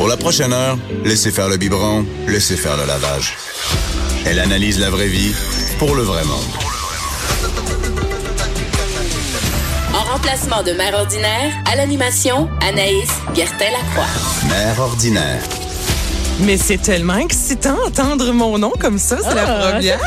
Pour 0.00 0.08
la 0.08 0.16
prochaine 0.16 0.54
heure, 0.54 0.78
laissez 1.04 1.30
faire 1.30 1.50
le 1.50 1.58
biberon, 1.58 2.06
laissez 2.26 2.56
faire 2.56 2.74
le 2.78 2.86
lavage. 2.86 3.36
Elle 4.24 4.38
analyse 4.38 4.78
la 4.80 4.88
vraie 4.88 5.08
vie 5.08 5.34
pour 5.78 5.94
le 5.94 6.00
vrai 6.00 6.24
monde. 6.24 6.40
En 9.92 10.10
remplacement 10.10 10.62
de 10.62 10.72
Mère 10.72 10.94
Ordinaire, 10.94 11.52
à 11.70 11.76
l'animation, 11.76 12.48
Anaïs 12.62 13.10
Gertin-Lacroix. 13.34 14.48
Mère 14.48 14.80
ordinaire. 14.80 15.42
Mais 16.44 16.56
c'est 16.56 16.78
tellement 16.80 17.18
excitant 17.18 17.76
entendre 17.86 18.32
mon 18.32 18.58
nom 18.58 18.72
comme 18.80 18.98
ça, 18.98 19.18
c'est 19.22 19.34
la 19.34 19.44
Ah, 19.46 19.70
première. 19.72 20.00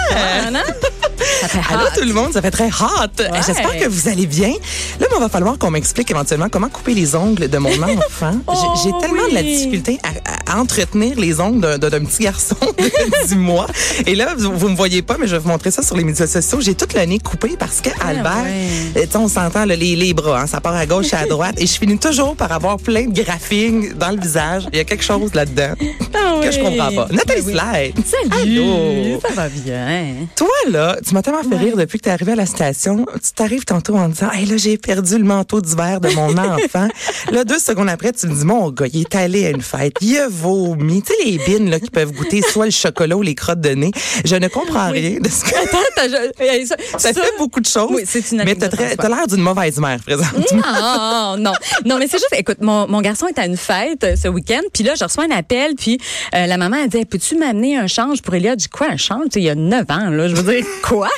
Allô 1.69 1.85
tout 1.95 2.05
le 2.05 2.13
monde, 2.13 2.33
ça 2.33 2.41
fait 2.41 2.51
très 2.51 2.67
hot. 2.67 3.23
J'espère 3.45 3.77
que 3.77 3.87
vous 3.87 4.07
allez 4.09 4.25
bien. 4.25 4.53
Là, 4.99 5.07
il 5.15 5.19
va 5.19 5.29
falloir 5.29 5.57
qu'on 5.57 5.69
m'explique 5.71 6.09
éventuellement 6.11 6.49
comment 6.49 6.69
couper 6.69 6.93
les 6.93 7.15
ongles 7.15 7.49
de 7.49 7.57
mon 7.57 7.69
enfant. 7.83 8.33
J'ai- 8.49 8.83
J'ai 8.83 8.89
Oh, 8.95 8.99
tellement 8.99 9.27
de 9.27 9.33
la 9.35 9.43
difficulté 9.43 9.99
à, 10.03 10.09
à 10.53 10.59
entretenir 10.59 11.19
les 11.19 11.39
ongles 11.39 11.77
d'un- 11.79 12.03
petit 12.05 12.23
garçon 12.23 12.55
de 12.77 13.27
10 13.27 13.35
mois. 13.35 13.67
Et 14.05 14.15
là, 14.15 14.33
vous, 14.37 14.51
vous 14.57 14.69
me 14.69 14.75
voyez 14.75 15.01
pas, 15.01 15.17
mais 15.19 15.25
je 15.27 15.33
vais 15.35 15.39
vous 15.39 15.47
montrer 15.49 15.71
ça 15.71 15.81
sur 15.81 15.95
les 15.97 16.03
médias 16.03 16.27
sociaux. 16.27 16.59
J'ai 16.61 16.75
toute 16.75 16.93
le 16.93 17.01
nez 17.05 17.19
coupé 17.19 17.55
parce 17.57 17.81
que 17.81 17.89
Albert, 18.01 18.33
Ah 18.35 18.43
ouais. 18.43 19.03
euh, 19.03 19.17
on 19.19 19.27
s'entend 19.27 19.65
là, 19.65 19.75
les, 19.75 19.95
les 19.95 20.13
bras, 20.13 20.41
hein, 20.41 20.47
ça 20.47 20.59
part 20.61 20.75
à 20.75 20.85
gauche 20.85 21.13
et 21.13 21.15
à 21.15 21.25
droite, 21.29 21.55
et 21.57 21.65
je 21.65 21.73
finis 21.79 21.97
toujours 21.97 22.35
par 22.35 22.51
avoir 22.51 22.77
plein 22.77 23.05
de 23.07 23.21
graphing 23.21 23.93
dans 23.93 24.09
le 24.11 24.19
visage. 24.19 24.67
Il 24.71 24.77
y 24.77 24.81
a 24.81 24.83
quelque 24.83 25.03
chose 25.03 25.33
là-dedans 25.33 25.73
Ah 26.13 26.39
que 26.43 26.51
je 26.51 26.59
oui. 26.59 26.63
comprends 26.77 26.91
pas. 26.93 27.07
Nathalie 27.11 27.41
Ben 27.41 27.45
oui. 27.47 27.53
Slide. 27.53 28.05
Salut, 28.05 28.59
Allô. 28.59 29.21
ça 29.21 29.33
va 29.33 29.49
bien. 29.49 30.07
Toi, 30.35 30.47
là, 30.69 30.97
tu 31.05 31.13
m'as 31.13 31.21
tellement 31.21 31.43
fait 31.43 31.57
rire 31.57 31.77
depuis 31.77 31.99
que 31.99 32.03
tu 32.03 32.09
es 32.09 32.11
arrivé 32.13 32.33
à 32.33 32.35
la 32.35 32.45
station. 32.45 33.05
Tu 33.15 33.31
t'arrives 33.35 33.65
tantôt 33.65 33.95
en 33.95 34.09
disant, 34.09 34.31
hey, 34.31 34.45
là, 34.45 34.57
j'ai 34.57 34.77
perdu 34.77 35.17
le 35.17 35.23
manteau 35.23 35.61
d'hiver 35.61 35.99
de 36.01 36.09
mon 36.09 36.37
enfant. 36.37 36.87
là, 37.31 37.43
deux 37.43 37.59
secondes 37.59 37.89
après, 37.89 38.11
tu 38.11 38.27
me 38.27 38.35
dis, 38.35 38.45
mon 38.45 38.69
gars, 38.71 38.85
il 38.91 39.01
est 39.01 39.15
allé 39.15 39.45
à 39.45 39.49
une 39.49 39.61
fête. 39.61 39.93
Il 40.01 40.17
a 40.17 40.27
vomi. 40.51 41.01
Tu 41.01 41.13
sais, 41.13 41.23
les 41.25 41.37
bines, 41.37 41.69
là, 41.69 41.79
qui 41.79 41.89
peuvent 41.89 42.11
goûter 42.11 42.41
soit 42.41 42.65
le 42.65 42.71
chocolat 42.71 43.15
ou 43.15 43.21
les 43.21 43.35
crottes 43.35 43.61
de 43.61 43.69
nez. 43.69 43.91
Je 44.25 44.35
ne 44.35 44.47
comprends 44.47 44.89
rien 44.91 45.19
de 45.19 45.29
ce 45.29 45.43
que 45.43 45.55
Attends, 45.55 45.79
je- 46.03 46.65
ça, 46.65 46.75
ça, 46.99 47.13
fait 47.13 47.31
beaucoup 47.37 47.59
de 47.61 47.65
choses. 47.67 47.91
Oui, 47.93 48.03
c'est 48.05 48.31
une 48.31 48.43
Mais 48.43 48.55
soi. 48.59 48.67
t'as 48.97 49.09
l'air 49.09 49.27
d'une 49.27 49.41
mauvaise 49.41 49.79
mère, 49.79 49.99
présentement. 50.05 50.41
Non, 50.53 51.37
non, 51.37 51.53
non, 51.85 51.97
mais 51.99 52.07
c'est 52.07 52.17
juste, 52.17 52.33
écoute, 52.37 52.57
mon, 52.61 52.87
mon 52.87 53.01
garçon 53.01 53.27
est 53.27 53.39
à 53.39 53.45
une 53.45 53.57
fête 53.57 54.03
euh, 54.03 54.15
ce 54.21 54.27
week-end, 54.27 54.61
puis 54.73 54.83
là, 54.83 54.93
je 54.95 55.03
reçois 55.03 55.25
un 55.25 55.35
appel, 55.35 55.75
puis 55.75 55.97
euh, 56.35 56.45
la 56.45 56.57
maman 56.57 56.77
a 56.83 56.87
dit, 56.87 57.05
peux-tu 57.05 57.37
m'amener 57.37 57.77
un 57.77 57.87
change 57.87 58.21
pour 58.21 58.33
Elia? 58.35 58.51
Je 58.51 58.55
dis, 58.57 58.69
quoi, 58.69 58.87
un 58.91 58.97
change? 58.97 59.25
Tu 59.31 59.39
il 59.39 59.45
y 59.45 59.49
a 59.49 59.55
9 59.55 59.85
ans, 59.89 60.09
là, 60.09 60.27
je 60.27 60.35
veux 60.35 60.53
dire, 60.53 60.65
quoi? 60.83 61.09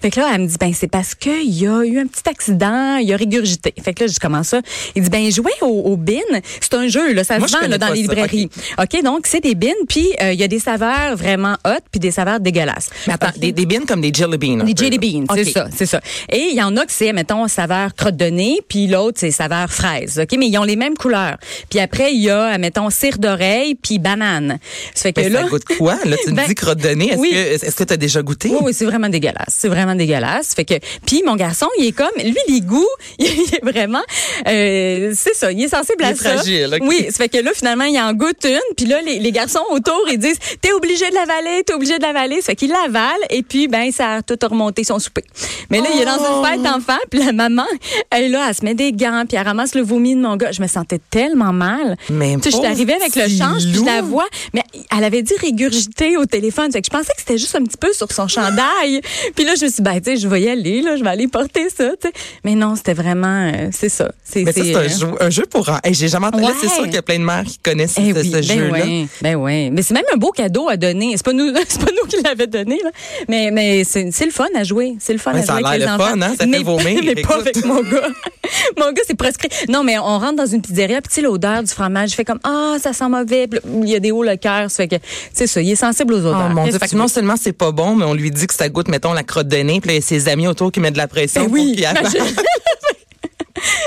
Fait 0.00 0.10
que 0.10 0.20
là, 0.20 0.30
elle 0.34 0.42
me 0.42 0.46
dit, 0.46 0.56
ben, 0.58 0.72
c'est 0.74 0.88
parce 0.88 1.14
qu'il 1.14 1.50
y 1.50 1.66
a 1.66 1.84
eu 1.84 1.98
un 1.98 2.06
petit 2.06 2.28
accident, 2.28 2.96
il 2.96 3.12
a 3.12 3.16
régurgité. 3.16 3.74
Fait 3.82 3.94
que 3.94 4.04
là, 4.04 4.06
je 4.06 4.12
dis, 4.12 4.18
comment 4.20 4.42
ça? 4.42 4.60
Il 4.94 5.02
dit, 5.02 5.10
ben, 5.10 5.30
jouer 5.30 5.52
au, 5.60 5.66
au 5.66 5.96
bin, 5.96 6.20
c'est 6.60 6.74
un 6.74 6.88
jeu, 6.88 7.12
là, 7.12 7.24
ça 7.24 7.38
Moi, 7.38 7.48
se 7.48 7.56
vend 7.56 7.66
là, 7.66 7.78
dans 7.78 7.88
les 7.88 8.04
ça, 8.04 8.12
librairies. 8.12 8.48
OK, 8.78 9.02
donc, 9.02 9.26
c'est 9.26 9.40
des 9.40 9.54
bins, 9.54 9.68
puis 9.88 10.08
euh, 10.20 10.32
il 10.32 10.40
y 10.40 10.44
a 10.44 10.48
des 10.48 10.58
saveurs 10.58 11.16
vraiment 11.16 11.56
hot, 11.66 11.80
puis 11.90 12.00
des 12.00 12.10
saveurs 12.10 12.40
dégueulasses. 12.40 12.90
Mais 13.06 13.14
attends, 13.14 13.30
des, 13.36 13.52
des 13.52 13.66
bines 13.66 13.86
comme 13.86 14.00
des 14.00 14.12
jelly 14.12 14.38
beans. 14.38 14.64
Des 14.64 14.74
peu, 14.74 14.84
jelly 14.84 14.98
beans, 14.98 15.26
c'est 15.34 15.44
ça, 15.44 15.68
c'est 15.74 15.86
ça. 15.86 16.00
Et 16.30 16.48
il 16.50 16.56
y 16.56 16.62
en 16.62 16.76
a 16.76 16.84
que 16.84 16.92
c'est, 16.92 17.12
mettons, 17.12 17.48
saveur 17.48 17.94
crotte 17.94 18.16
de 18.16 18.26
nez, 18.26 18.60
puis 18.68 18.86
l'autre, 18.86 19.18
c'est 19.20 19.30
saveur 19.30 19.70
fraise, 19.70 20.20
OK? 20.22 20.36
Mais 20.38 20.48
ils 20.48 20.58
ont 20.58 20.64
les 20.64 20.76
mêmes 20.76 20.96
couleurs. 20.96 21.36
Puis 21.70 21.78
après, 21.80 22.12
il 22.12 22.20
y 22.22 22.30
a, 22.30 22.56
mettons, 22.58 22.90
cire 22.90 23.18
d'oreille, 23.18 23.74
puis 23.74 23.98
banane. 23.98 24.58
Ça 24.94 25.02
fait 25.02 25.12
que 25.12 25.20
là... 25.20 25.42
ça 25.42 25.48
goûte 25.48 25.64
quoi? 25.78 25.96
Là, 26.04 26.16
tu 26.24 26.30
me 26.30 26.36
Ben, 26.36 26.46
dis 26.46 26.54
crotte 26.54 26.78
de 26.78 26.88
nez. 26.90 27.10
Est-ce 27.12 27.18
oui. 27.18 27.30
que 27.30 27.36
est-ce 27.36 27.76
que 27.76 27.84
tu 27.84 27.92
as 27.92 27.96
déjà 27.96 28.22
goûté? 28.22 28.48
Oui, 28.50 28.58
oui, 28.62 28.74
c'est 28.74 28.84
vraiment 28.84 29.08
dégueulasse. 29.08 29.48
C'est 29.48 29.68
vraiment 29.68 29.81
dégueulasse. 29.94 30.54
Fait 30.54 30.64
que, 30.64 30.74
puis 31.06 31.22
mon 31.26 31.36
garçon, 31.36 31.66
il 31.78 31.86
est 31.86 31.92
comme, 31.92 32.08
lui, 32.22 32.36
les 32.48 32.60
goûts, 32.60 32.86
il 33.18 33.26
est 33.26 33.62
vraiment, 33.62 34.02
euh, 34.48 35.12
c'est 35.16 35.34
ça, 35.34 35.52
il 35.52 35.62
est 35.62 35.68
sensible 35.68 35.98
Il 36.00 36.06
à 36.06 36.10
est 36.10 36.14
ça. 36.16 36.34
fragile, 36.34 36.70
ok. 36.80 36.86
Oui, 36.88 37.06
ça 37.10 37.16
fait 37.18 37.28
que 37.28 37.38
là, 37.38 37.50
finalement, 37.54 37.84
il 37.84 37.98
en 38.00 38.12
goûte 38.12 38.44
une, 38.44 38.58
puis 38.76 38.86
là, 38.86 39.00
les, 39.02 39.18
les 39.18 39.32
garçons 39.32 39.64
autour, 39.70 40.02
ils 40.10 40.18
disent, 40.18 40.38
t'es 40.60 40.72
obligé 40.72 41.08
de 41.10 41.14
l'avaler, 41.14 41.62
t'es 41.64 41.74
obligé 41.74 41.98
de 41.98 42.02
l'avaler. 42.02 42.40
Ça 42.40 42.46
fait 42.48 42.56
qu'il 42.56 42.70
l'avale, 42.70 43.20
et 43.30 43.42
puis, 43.42 43.68
ben, 43.68 43.90
ça 43.92 44.14
a 44.16 44.22
tout 44.22 44.38
remonté 44.48 44.84
son 44.84 44.98
souper. 44.98 45.24
Mais 45.70 45.80
là, 45.80 45.86
il 45.94 46.00
est 46.00 46.04
dans 46.04 46.12
Oh! 46.20 46.44
une 46.44 46.46
fête 46.46 46.62
d'enfants, 46.62 47.00
puis 47.10 47.20
la 47.24 47.32
maman, 47.32 47.64
elle 48.10 48.30
là, 48.30 48.46
elle 48.48 48.54
se 48.54 48.64
met 48.64 48.74
des 48.74 48.92
gants, 48.92 49.24
puis 49.28 49.36
elle 49.36 49.46
ramasse 49.46 49.74
le 49.74 49.82
vomi 49.82 50.14
de 50.14 50.20
mon 50.20 50.36
gars. 50.36 50.52
Je 50.52 50.62
me 50.62 50.66
sentais 50.68 51.00
tellement 51.10 51.52
mal. 51.52 51.96
Mais 52.10 52.34
Tu 52.36 52.42
sais, 52.44 52.50
je 52.50 52.56
suis 52.56 52.66
arrivée 52.66 52.94
avec 52.94 53.14
le 53.16 53.28
change, 53.28 53.62
puis 53.64 53.74
je 53.80 53.84
la 53.84 54.02
vois, 54.02 54.26
mais 54.54 54.62
elle 54.96 55.04
avait 55.04 55.22
dit 55.22 55.34
régurgiter 55.40 56.16
au 56.16 56.26
téléphone. 56.26 56.70
Fait 56.70 56.80
que 56.82 56.86
je 56.86 56.96
pensais 56.96 57.12
que 57.14 57.18
c'était 57.20 57.38
juste 57.38 57.54
un 57.56 57.64
petit 57.64 57.76
peu 57.78 57.92
sur 57.92 58.10
son 58.12 58.28
chandail. 58.28 59.00
Puis 59.34 59.44
là, 59.44 59.54
je 59.62 59.66
me 59.66 59.70
suis 59.70 59.82
dit, 59.82 59.90
ben, 59.90 60.00
tu 60.00 60.10
sais, 60.10 60.16
je 60.16 60.28
vais 60.28 60.42
y 60.42 60.48
aller, 60.48 60.82
là, 60.82 60.96
je 60.96 61.04
vais 61.04 61.10
aller 61.10 61.28
porter 61.28 61.68
ça, 61.70 61.90
tu 61.90 62.08
sais. 62.08 62.12
Mais 62.44 62.54
non, 62.54 62.74
c'était 62.76 62.94
vraiment, 62.94 63.50
euh, 63.52 63.68
c'est 63.70 63.88
ça. 63.88 64.10
C'est, 64.24 64.42
Mais 64.42 64.52
ça, 64.52 64.62
c'est 64.64 64.74
un 64.74 64.88
jeu, 64.88 65.08
un 65.20 65.30
jeu 65.30 65.46
pour... 65.46 65.68
Hey, 65.84 65.94
J'ai 65.94 66.08
jamais 66.08 66.26
entendu. 66.26 66.44
C'est 66.60 66.68
sûr 66.68 66.84
qu'il 66.84 66.94
y 66.94 66.98
a 66.98 67.02
plein 67.02 67.18
de 67.18 67.24
mères 67.24 67.44
qui 67.44 67.58
connaissent 67.58 67.94
eh 67.98 68.12
ce, 68.12 68.18
oui, 68.18 68.26
ce 68.26 68.32
ben 68.32 68.42
jeu-là. 68.42 68.72
ouais, 68.72 69.06
ben 69.20 69.36
ouais. 69.36 69.70
Mais 69.72 69.82
c'est 69.82 69.94
même 69.94 70.04
un 70.12 70.16
beau 70.16 70.30
cadeau 70.30 70.68
à 70.68 70.76
donner. 70.76 71.12
C'est 71.16 71.24
pas 71.24 71.32
nous, 71.32 71.52
c'est 71.68 71.80
pas 71.80 71.92
nous 71.92 72.08
qui 72.08 72.16
l'avons 72.22 72.50
donné, 72.50 72.80
là. 72.82 72.90
Mais, 73.28 73.50
mais 73.50 73.84
c'est, 73.84 74.10
c'est 74.10 74.26
le 74.26 74.32
fun 74.32 74.46
à 74.54 74.64
jouer. 74.64 74.96
C'est 74.98 75.12
le 75.12 75.18
fun 75.18 75.32
à 75.32 75.42
ça 75.42 75.54
a 75.54 75.60
jouer 75.60 75.78
l'air 75.78 75.96
le 75.96 76.04
fun, 76.04 76.20
hein? 76.20 76.34
Ça 76.38 76.46
fait 76.46 76.62
vomir. 76.62 77.00
mais 77.04 77.22
pas 77.22 77.36
avec 77.36 77.64
mon 77.64 77.82
gars. 77.82 78.08
mon 78.78 78.92
gars, 78.92 79.02
c'est 79.06 79.16
prescrit. 79.16 79.48
Non, 79.68 79.84
mais 79.84 79.98
on 79.98 80.18
rentre 80.18 80.36
dans 80.36 80.46
une 80.46 80.62
pizzeria, 80.62 81.00
puis 81.00 81.08
tu 81.08 81.14
sais, 81.16 81.22
l'odeur 81.22 81.62
du 81.62 81.70
fromage 81.70 82.10
fait 82.10 82.24
comme, 82.24 82.40
ah, 82.44 82.76
ça 82.80 82.92
sent 82.92 83.08
mauvais. 83.08 83.46
Puis 83.46 83.60
il 83.82 83.88
y 83.88 83.94
a 83.94 84.00
des 84.00 84.10
hauts 84.10 84.24
le 84.24 84.36
cœur. 84.36 84.70
Ça 84.70 84.76
fait 84.84 84.88
que, 84.88 84.96
c'est 85.32 85.46
ça, 85.46 85.60
il 85.60 85.70
est 85.70 85.76
sensible 85.76 86.14
aux 86.14 86.20
odeurs. 86.20 86.48
Oh 86.50 86.54
mon 86.54 86.64
Qu'est-ce 86.64 86.70
Dieu. 86.70 86.78
Fait 86.78 86.88
tu 86.88 86.94
que 86.94 86.98
non 87.00 87.08
seulement 87.08 87.34
c'est 87.40 87.52
pas 87.52 87.72
bon, 87.72 87.96
mais 87.96 88.04
on 88.04 88.14
lui 88.14 88.30
dit 88.30 88.46
que 88.46 88.54
ça 88.54 88.68
goûte, 88.68 88.88
mettons, 88.88 89.12
la 89.12 89.22
crotte 89.22 89.48
nez, 89.56 89.80
puis 89.80 89.88
là, 89.88 89.94
il 89.94 89.96
y 89.96 89.98
a 89.98 90.02
ses 90.02 90.28
amis 90.28 90.46
autour 90.46 90.72
qui 90.72 90.80
mettent 90.80 90.94
de 90.94 90.98
la 90.98 91.08
pression 91.08 91.42
Ben 91.42 91.48
pour 91.48 91.54
oui, 91.54 91.72
qu'il 91.72 91.84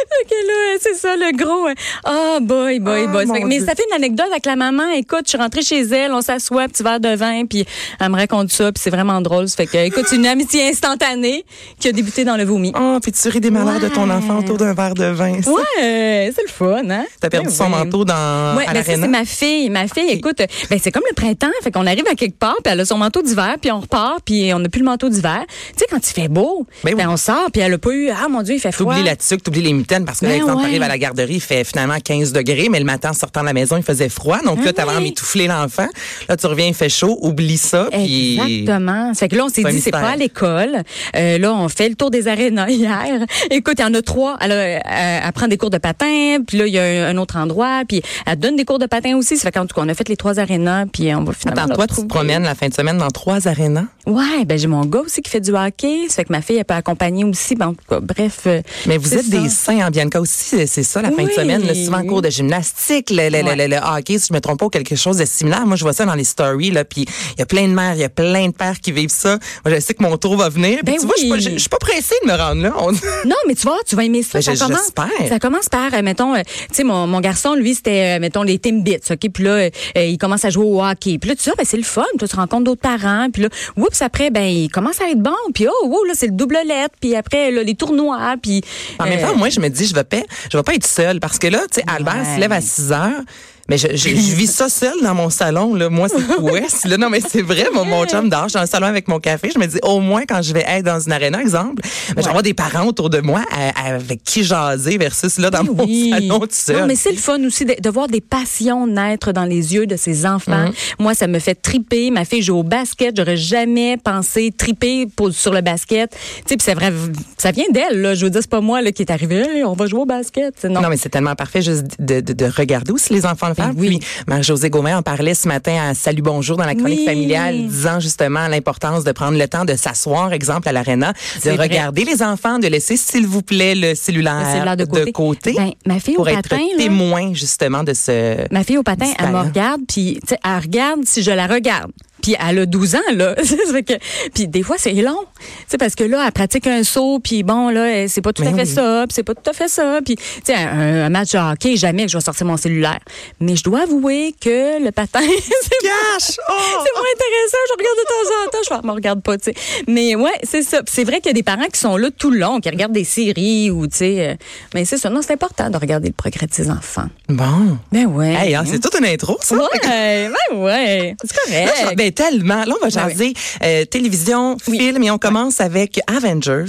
OK, 0.24 0.32
là, 0.32 0.78
c'est 0.80 0.96
ça, 0.96 1.16
le 1.16 1.36
gros. 1.36 1.68
Ah, 2.04 2.38
boy, 2.42 2.80
boy, 2.80 3.06
Ah, 3.08 3.12
boy. 3.12 3.26
Fait 3.28 3.44
mais 3.46 3.58
Dieu. 3.58 3.66
ça 3.66 3.76
fait 3.76 3.84
une 3.90 3.96
anecdote 3.96 4.28
avec 4.32 4.46
la 4.46 4.56
maman. 4.56 4.90
Écoute, 4.92 5.22
je 5.26 5.30
suis 5.30 5.38
rentrée 5.38 5.62
chez 5.62 5.82
elle, 5.82 6.12
on 6.14 6.22
s'assoit, 6.22 6.68
petit 6.68 6.84
verre 6.84 7.00
de 7.00 7.16
vin, 7.16 7.46
puis 7.46 7.66
elle 8.00 8.10
me 8.10 8.16
raconte 8.16 8.52
ça, 8.52 8.72
puis 8.72 8.82
c'est 8.84 8.90
vraiment 8.90 9.22
drôle. 9.22 9.48
Ça 9.50 9.58
fait 9.58 9.68
que, 9.68 9.78
écoute, 9.78 10.06
une 10.12 10.26
amitié 10.26 10.70
instantanée 10.70 11.46
qui 11.80 11.88
a 11.90 11.92
débuté 11.92 12.24
dans 12.24 12.38
le 12.38 12.44
vomi. 12.44 12.72
Oh, 12.80 12.98
puis 13.02 13.12
tu 13.12 13.28
ris 13.30 13.40
des 13.40 13.50
malheurs 13.52 13.80
de 13.80 13.88
ton 13.90 14.10
enfant 14.10 14.40
autour 14.40 14.58
d'un 14.58 14.74
verre 14.74 14.94
de 14.94 15.06
vin. 15.06 15.42
ça? 15.42 15.52
Ouais, 15.52 16.32
c'est 16.36 16.44
le 16.44 16.52
fun, 16.52 16.90
hein? 16.90 17.06
T'as 17.20 17.30
perdu 17.30 17.48
Ouais, 17.48 17.54
son 17.54 17.66
ouais. 17.66 17.70
manteau 17.70 18.06
dans, 18.06 18.56
Ouais, 18.58 18.66
ben 18.72 18.84
c'est 18.86 18.98
ma 18.98 19.26
fille. 19.26 19.70
Ma 19.70 19.88
fille, 19.88 20.10
écoute, 20.12 20.38
ben 20.70 20.80
c'est 20.82 20.92
comme 20.92 21.04
le 21.10 21.16
printemps. 21.16 21.50
Fait 21.64 21.72
qu'on 21.72 21.86
arrive 21.88 22.06
à 22.10 22.16
quelque 22.16 22.38
part, 22.38 22.56
puis 22.64 22.72
elle 22.74 22.80
a 22.80 22.86
son 22.86 22.98
manteau 22.98 23.22
d'hiver, 23.22 23.56
puis 23.62 23.72
on 23.72 23.80
repart, 23.80 24.20
puis 24.26 24.54
on 24.54 24.60
n'a 24.60 24.70
plus 24.70 24.80
le 24.80 24.86
manteau 24.86 25.10
d'hiver. 25.10 25.44
Tu 25.48 25.80
sais, 25.80 25.86
quand 25.90 25.98
il 26.08 26.14
fait 26.14 26.28
beau, 26.28 26.66
Ben 26.84 26.96
ben, 26.96 27.10
on 27.10 27.18
sort, 27.18 27.50
puis 27.52 27.62
elle 27.62 27.74
a 27.74 27.78
pas 27.78 27.92
eu, 27.92 28.10
ah 28.10 28.28
mon 28.30 28.42
Dieu, 28.42 28.56
il 28.56 28.60
fait 28.60 28.72
froid. 28.72 28.94
T'oublies 28.94 29.08
la 29.08 29.16
tuque, 29.16 29.44
t'oublies 29.44 29.62
les 29.62 29.74
mitaines 29.74 29.95
parce 30.04 30.20
que, 30.20 30.26
Ben 30.26 30.32
par 30.32 30.38
exemple, 30.42 30.58
ouais. 30.58 30.64
t'arrives 30.64 30.82
à 30.84 30.88
la 30.88 30.98
garderie, 30.98 31.36
il 31.36 31.40
fait 31.42 31.64
finalement 31.64 31.96
15 32.04 32.34
degrés, 32.34 32.68
mais 32.70 32.80
le 32.80 32.86
matin, 32.86 33.12
en 33.12 33.14
sortant 33.14 33.42
de 33.42 33.46
la 33.46 33.54
maison, 33.54 33.78
il 33.78 33.84
faisait 33.84 34.10
froid. 34.10 34.40
Donc 34.44 34.66
là, 34.66 34.74
t'avais 34.74 34.92
envie 34.92 35.10
d'étouffer 35.10 35.48
l'enfant. 35.48 35.88
Là, 36.28 36.36
tu 36.36 36.48
reviens, 36.48 36.66
il 36.68 36.74
fait 36.74 36.90
chaud, 36.90 37.18
oublie 37.22 37.58
ça. 37.58 37.88
Puis... 37.92 38.40
Exactement. 38.42 39.14
Fait 39.14 39.30
que 39.30 39.36
là, 39.36 39.46
on 39.46 39.50
s'est 39.50 39.64
dit, 39.64 39.80
c'est 39.80 39.92
pas 39.92 40.10
à 40.10 40.16
l'école. 40.16 40.82
Euh, 41.16 41.38
là, 41.38 41.54
on 41.54 41.70
fait 41.70 41.88
le 41.90 41.96
tour 41.96 42.10
des 42.12 42.28
arénas 42.28 42.68
hier. 42.70 43.22
Écoute, 43.52 43.76
il 43.78 43.82
y 43.82 43.86
en 43.86 43.94
a 43.94 44.02
trois. 44.02 44.38
Elle, 44.42 44.52
a- 44.52 44.56
elle, 44.66 45.24
elle 45.26 45.32
prend 45.32 45.48
des 45.48 45.58
cours 45.58 45.70
de 45.70 45.78
patin, 45.78 46.38
puis 46.46 46.58
là, 46.58 46.66
il 46.68 46.74
y 46.74 46.80
a 46.80 47.08
un, 47.08 47.18
autre 47.18 47.38
endroit, 47.38 47.84
puis 47.88 48.02
elle 48.26 48.38
donne 48.40 48.56
des 48.56 48.66
cours 48.66 48.80
de 48.80 48.88
patin 48.88 49.16
aussi. 49.16 49.38
Ça 49.38 49.44
fait 49.44 49.52
qu'en 49.52 49.66
tout 49.66 49.76
cas, 49.76 49.82
on 49.86 49.90
a 49.90 49.94
fait 49.94 50.10
les 50.10 50.18
trois 50.18 50.40
arénas, 50.40 50.86
puis 50.92 51.14
on 51.14 51.24
va 51.24 51.34
finalement 51.34 51.64
Attends, 51.64 51.76
toi, 51.76 51.88
tu 51.88 51.96
te 51.96 52.06
promènes 52.08 52.44
la 52.44 52.56
fin 52.56 52.68
de 52.68 52.74
semaine 52.74 52.98
dans 52.98 53.10
trois 53.10 53.48
arénas? 53.48 53.86
Ouais, 54.08 54.46
ben 54.46 54.58
j'ai 54.58 54.68
mon 54.68 54.86
gars 54.86 55.00
aussi 55.00 55.22
qui 55.22 55.30
fait 55.30 55.40
du 55.42 55.52
hockey. 55.52 56.06
Ça 56.10 56.16
fait 56.18 56.26
que 56.26 56.32
ma 56.32 56.42
fille, 56.42 56.58
elle 56.58 56.66
peut 56.66 56.74
accompagner 56.74 57.24
aussi. 57.24 57.56
Ben, 57.56 57.68
en 57.68 57.74
tout 57.74 57.86
cas, 57.90 58.00
bref. 58.00 58.42
euh, 58.48 58.62
Mais 58.88 58.98
vous 58.98 59.14
êtes 59.14 59.26
ça. 59.26 59.38
des 59.42 59.50
saints 59.50 59.85
Bianca 59.92 60.20
aussi, 60.22 60.68
c'est 60.68 60.84
ça, 60.84 61.02
la 61.02 61.12
fin 61.12 61.24
de 61.24 61.32
semaine. 61.32 61.66
Là, 61.66 61.74
souvent 61.76 62.04
cours 62.04 62.22
de 62.22 62.30
gymnastique, 62.30 63.10
le, 63.10 63.30
le, 63.30 63.40
le- 63.42 63.46
Ouais. 63.46 63.56
le- 63.56 63.68
le 63.68 63.78
hockey, 63.78 64.18
si 64.20 64.28
je 64.30 64.34
me 64.34 64.40
trompe 64.40 64.60
pas, 64.60 64.70
quelque 64.70 64.96
chose 64.96 65.18
de 65.18 65.26
similaire. 65.26 65.66
Moi, 65.66 65.76
je 65.76 65.84
vois 65.84 65.94
ça 65.94 66.06
dans 66.06 66.16
les 66.16 66.24
stories, 66.24 66.72
là, 66.72 66.84
puis 66.86 67.06
il 67.36 67.40
y 67.40 67.42
a 67.42 67.46
plein 67.46 67.68
de 67.68 67.74
mères, 67.74 67.94
il 67.94 68.00
y 68.02 68.04
a 68.04 68.10
plein 68.10 68.48
de 68.48 68.54
pères 68.54 68.80
qui 68.80 68.92
vivent 68.92 69.10
ça. 69.10 69.38
Moi, 69.66 69.76
je 69.76 69.80
sais 69.80 69.94
que 69.94 70.04
mon 70.04 70.18
tour 70.18 70.36
va 70.38 70.50
venir. 70.50 70.80
Ben 70.84 70.96
tu 71.00 71.06
vois, 71.06 71.14
je 71.16 71.22
suis 71.22 71.30
pas- 71.30 71.36
oui. 71.36 71.42
je 71.42 71.50
je 71.52 71.58
suis 71.58 71.70
pas 71.70 71.78
pressée 71.78 72.16
de 72.24 72.28
me 72.32 72.38
rendre 72.38 72.62
là. 72.62 72.74
On- 72.80 72.92
Non, 72.92 73.36
mais 73.48 73.56
tu 73.56 73.64
vois, 73.64 73.78
tu 73.88 73.96
vas 73.96 74.04
aimer 74.04 74.24
ça. 74.24 74.40
Ben, 74.40 74.42
ça 74.42 74.56
commence. 74.56 74.80
j'espère. 74.82 75.28
Ça 75.30 75.40
commence 75.40 75.70
par, 75.70 75.94
euh, 75.94 76.02
mettons, 76.02 76.36
euh, 76.36 76.42
tu 76.70 76.76
sais, 76.76 76.84
mon, 76.84 77.08
mon 77.08 77.20
garçon, 77.20 77.54
lui, 77.56 77.76
c'était, 77.76 78.18
euh, 78.18 78.20
mettons, 78.20 78.44
les 78.44 78.60
Timbits, 78.60 78.98
ok? 79.10 79.30
Puis 79.34 79.44
là, 79.44 79.70
il 79.96 80.18
commence 80.18 80.46
à 80.46 80.50
jouer 80.50 80.66
au 80.66 80.84
hockey. 80.84 81.18
Puis 81.20 81.30
là, 81.30 81.36
tu 81.36 81.44
sais, 81.44 81.52
ah, 81.52 81.56
ben 81.58 81.66
c'est 81.66 81.78
le 81.78 81.84
fun. 81.84 82.04
Toi, 82.20 82.28
tu 82.28 82.36
rencontres 82.36 82.64
d'autres 82.66 82.82
parents. 82.82 83.28
Puis 83.32 83.44
là, 83.44 83.50
oups, 83.78 84.02
après, 84.02 84.30
ben 84.30 84.44
il 84.46 84.70
commence 84.70 85.02
à 85.02 85.10
être 85.10 85.20
bon. 85.22 85.32
Puis 85.54 85.68
oh, 85.68 85.88
wow, 85.88 86.04
là, 86.06 86.14
c'est 86.16 86.28
le 86.28 86.34
double 86.34 86.58
lettre. 86.68 86.96
Puis 87.00 87.16
après, 87.16 87.52
là, 87.52 87.64
les 87.64 87.76
tournois. 87.76 88.36
Puis 88.42 88.62
En 89.00 89.06
même 89.06 89.20
temps, 89.22 89.36
moi, 89.36 89.50
je 89.50 89.60
me 89.60 89.70
je 89.84 89.94
vais 89.94 90.04
pas, 90.04 90.22
je 90.52 90.58
vais 90.58 90.64
pas 90.64 90.76
être 90.76 90.88
seule 90.88 91.20
parce 91.20 91.40
que 91.40 91.48
là, 91.48 91.60
tu 91.72 91.82
sais, 91.82 91.84
Albert 91.88 92.16
Ouais. 92.16 92.36
se 92.36 92.40
lève 92.40 92.52
à 92.52 92.62
6 92.62 92.92
heures. 92.94 93.22
Mais 93.68 93.78
je, 93.80 93.88
je, 93.94 94.10
je 94.10 94.36
vis 94.36 94.46
ça 94.52 94.70
seule 94.70 95.02
dans 95.02 95.16
mon 95.16 95.30
salon. 95.32 95.74
Là. 95.74 95.90
Moi, 95.90 96.08
c'est 96.08 96.36
ouest. 96.42 96.86
Là. 96.86 96.98
Non, 96.98 97.10
mais 97.10 97.20
c'est 97.28 97.42
vrai, 97.42 97.66
mon, 97.74 97.84
mon 97.84 98.06
chum 98.06 98.30
dort. 98.30 98.44
Je 98.44 98.50
suis 98.50 98.56
dans 98.56 98.62
le 98.62 98.68
salon 98.68 98.86
avec 98.88 99.08
mon 99.08 99.20
café. 99.20 99.50
Je 99.54 99.58
me 99.60 99.66
dis, 99.66 99.80
au 99.84 100.00
moins, 100.02 100.24
quand 100.28 100.42
je 100.44 100.54
vais 100.54 100.64
être 100.68 100.86
dans 100.86 101.00
une 101.00 101.12
arena, 101.12 101.42
exemple, 101.42 101.82
ben, 101.82 102.16
je 102.18 102.22
vais 102.22 102.28
avoir 102.28 102.44
des 102.44 102.54
parents 102.54 102.86
autour 102.86 103.10
de 103.10 103.20
moi 103.22 103.42
à- 103.52 103.70
à- 103.70 103.96
avec 103.96 104.24
qui 104.24 104.44
jaser 104.44 104.98
versus 105.00 105.40
là, 105.40 105.50
dans 105.50 105.64
mon 105.64 105.84
Oui. 105.84 106.12
salon 106.12 106.40
tout 106.42 106.48
seul. 106.52 106.82
Non, 106.82 106.86
mais 106.86 106.96
c'est 106.96 107.12
le 107.12 107.18
fun 107.18 107.44
aussi 107.44 107.66
de, 107.66 107.76
de 107.82 107.90
voir 107.90 108.08
des 108.08 108.22
passions 108.22 108.86
naître 108.86 109.32
dans 109.32 109.46
les 109.46 109.74
yeux 109.74 109.88
de 109.88 109.96
ses 109.96 110.28
enfants. 110.28 110.68
Mhm. 110.68 110.74
Moi, 111.00 111.16
ça 111.16 111.26
me 111.28 111.40
fait 111.40 111.56
triper. 111.56 112.12
Ma 112.12 112.24
fille 112.26 112.44
joue 112.44 112.58
au 112.58 112.64
basket. 112.64 113.16
J'aurais 113.18 113.38
jamais 113.38 113.98
pensé 113.98 114.52
triper 114.56 115.08
pour, 115.08 115.34
sur 115.34 115.52
le 115.54 115.62
basket. 115.62 116.12
Tu 116.46 116.54
sais, 116.54 116.58
c'est 116.62 116.74
vrai, 116.76 116.94
ça 117.38 117.50
vient 117.52 117.66
d'elle. 117.72 118.00
Là. 118.02 118.14
Je 118.14 118.26
veux 118.26 118.30
dire, 118.32 118.42
c'est 118.42 118.50
pas 118.50 118.62
moi 118.62 118.84
là, 118.84 118.92
qui 118.92 119.02
est 119.02 119.12
arrivé. 119.12 119.38
Hey, 119.38 119.64
on 119.64 119.74
va 119.74 119.88
jouer 119.88 120.02
au 120.02 120.06
basket. 120.06 120.64
Non. 120.66 120.82
Non, 120.82 120.90
mais 120.90 120.98
c'est 120.98 121.10
tellement 121.10 121.34
parfait 121.36 121.64
juste 121.64 121.86
de, 122.00 122.20
de, 122.20 122.34
de 122.34 122.46
regarder 122.46 122.92
aussi 122.92 123.12
les 123.12 123.26
enfants 123.26 123.55
Ben 123.58 123.74
oui. 123.78 124.00
Marie-Josée 124.28 124.70
Gauvin 124.70 124.98
en 124.98 125.02
parlait 125.02 125.34
ce 125.34 125.48
matin 125.48 125.90
à 125.90 125.94
Salut 125.94 126.22
Bonjour 126.22 126.58
dans 126.58 126.66
la 126.66 126.76
chronique 126.76 127.00
Oui. 127.00 127.06
familiale, 127.06 127.68
disant 127.68 128.00
justement 128.00 128.48
l'importance 128.48 129.04
de 129.04 129.12
prendre 129.12 129.38
le 129.38 129.48
temps 129.48 129.66
de 129.66 129.76
s'asseoir, 129.76 130.34
exemple, 130.34 130.68
à 130.70 130.72
l'aréna, 130.72 131.14
de 131.44 131.52
vrai. 131.52 131.58
regarder 131.68 132.04
les 132.06 132.22
enfants, 132.24 132.60
de 132.60 132.68
laisser, 132.68 132.98
s'il 132.98 133.26
vous 133.28 133.42
plaît, 133.42 133.76
le 133.76 133.96
cellulaire, 133.96 134.40
Le 134.46 134.52
cellulaire 134.54 134.78
de 134.78 135.12
côté. 135.12 135.54
Ben, 135.54 135.72
ma 135.86 136.00
fille 136.00 136.14
au 136.16 136.18
pour 136.18 136.30
être 136.30 136.50
patin, 136.50 136.62
là- 136.78 136.84
témoin 136.84 137.34
justement 137.34 137.84
de 137.84 137.94
ce... 137.94 138.36
Ma 138.54 138.64
fille 138.64 138.78
au 138.78 138.84
patin, 138.84 139.08
elle 139.20 139.32
me 139.32 139.40
regarde, 139.40 139.82
puis 139.88 140.20
elle 140.44 140.60
regarde 140.62 141.02
si 141.06 141.24
je 141.24 141.32
la 141.32 141.48
regarde. 141.48 141.92
Puis 142.26 142.36
elle 142.44 142.58
a 142.58 142.66
12 142.66 142.96
ans, 142.96 143.00
là. 143.14 143.36
Que, 143.86 143.94
puis 144.34 144.48
des 144.48 144.64
fois, 144.64 144.78
c'est 144.80 144.94
long. 144.94 145.20
Tu 145.38 145.46
sais, 145.68 145.78
parce 145.78 145.94
que 145.94 146.04
là, 146.04 146.24
elle 146.26 146.32
pratique 146.32 146.66
un 146.66 146.84
saut, 146.84 147.20
puis 147.20 147.44
bon, 147.44 147.70
là, 147.70 148.08
c'est 148.08 148.22
pas 148.22 148.34
tout 148.34 148.42
à 148.42 148.46
Mais 148.46 148.54
fait 148.66 148.70
oui. 148.70 148.74
ça, 148.76 149.04
puis 149.08 149.14
c'est 149.14 149.24
pas 149.24 149.36
tout 149.36 149.48
à 149.48 149.54
fait 149.54 149.68
ça. 149.68 150.00
Puis, 150.04 150.16
tu 150.16 150.24
sais, 150.46 150.56
un, 150.56 151.06
un 151.06 151.10
match 151.10 151.34
de 151.34 151.38
hockey, 151.38 151.76
jamais 151.76 152.06
que 152.06 152.12
je 152.12 152.18
vais 152.18 152.24
sortir 152.24 152.48
mon 152.48 152.58
cellulaire. 152.58 152.98
Mais 153.40 153.56
je 153.56 153.64
dois 153.64 153.82
avouer 153.82 154.34
que 154.42 154.84
le 154.84 154.92
patin, 154.92 155.20
c'est 155.22 155.70
Cache! 155.82 156.38
Oh! 156.50 156.54
c'est 156.84 156.94
moins 156.96 157.10
intéressant. 157.14 157.58
Je 157.68 157.74
regarde 157.78 157.98
de 158.00 158.06
temps 158.08 158.36
en 158.46 158.50
temps. 158.50 158.58
Je 158.64 158.76
fais, 158.82 158.88
me 158.88 158.92
regarde 158.94 159.22
pas, 159.22 159.38
tu 159.38 159.44
sais. 159.52 159.54
Mais 159.88 160.16
ouais, 160.16 160.32
c'est 160.44 160.62
ça. 160.64 160.82
C'est 160.88 161.04
vrai 161.04 161.18
qu'il 161.18 161.28
y 161.28 161.30
a 161.32 161.34
des 161.34 161.44
parents 161.44 161.68
qui 161.72 161.80
sont 161.80 161.98
là 161.98 162.10
tout 162.18 162.32
le 162.32 162.40
long, 162.40 162.60
qui 162.60 162.70
regardent 162.70 162.94
des 162.94 163.04
séries 163.04 163.70
ou, 163.72 163.86
tu 163.88 163.98
sais. 163.98 164.30
euh, 164.30 164.36
mais 164.74 164.86
c'est 164.86 164.98
ça. 164.98 165.10
Non, 165.10 165.22
c'est 165.22 165.34
important 165.34 165.70
de 165.70 165.78
regarder 165.78 166.08
le 166.08 166.14
progrès 166.14 166.48
de 166.48 166.54
ses 166.54 166.70
enfants. 166.72 167.08
Bon. 167.30 167.78
Ben 167.92 168.06
ouais. 168.06 168.34
Hey, 168.34 168.56
hein, 168.56 168.64
c'est 168.66 168.80
toute 168.80 168.96
une 168.98 169.06
intro, 169.06 169.38
ça. 169.42 169.56
Ouais, 169.56 169.62
ben 169.84 170.32
ouais. 170.54 171.16
C'est 171.24 171.36
Là, 171.36 171.42
correct. 171.68 171.90
je- 171.92 171.96
ben 171.96 172.12
tellement. 172.16 172.64
Là, 172.66 172.74
on 172.82 172.86
va 172.86 172.90
Ben 172.90 173.10
jaser 173.10 173.34
euh, 173.64 173.86
télévision, 173.86 174.58
film, 174.60 175.04
et 175.04 175.12
on 175.12 175.18
commence 175.18 175.62
avec 175.62 176.00
Avengers. 176.08 176.66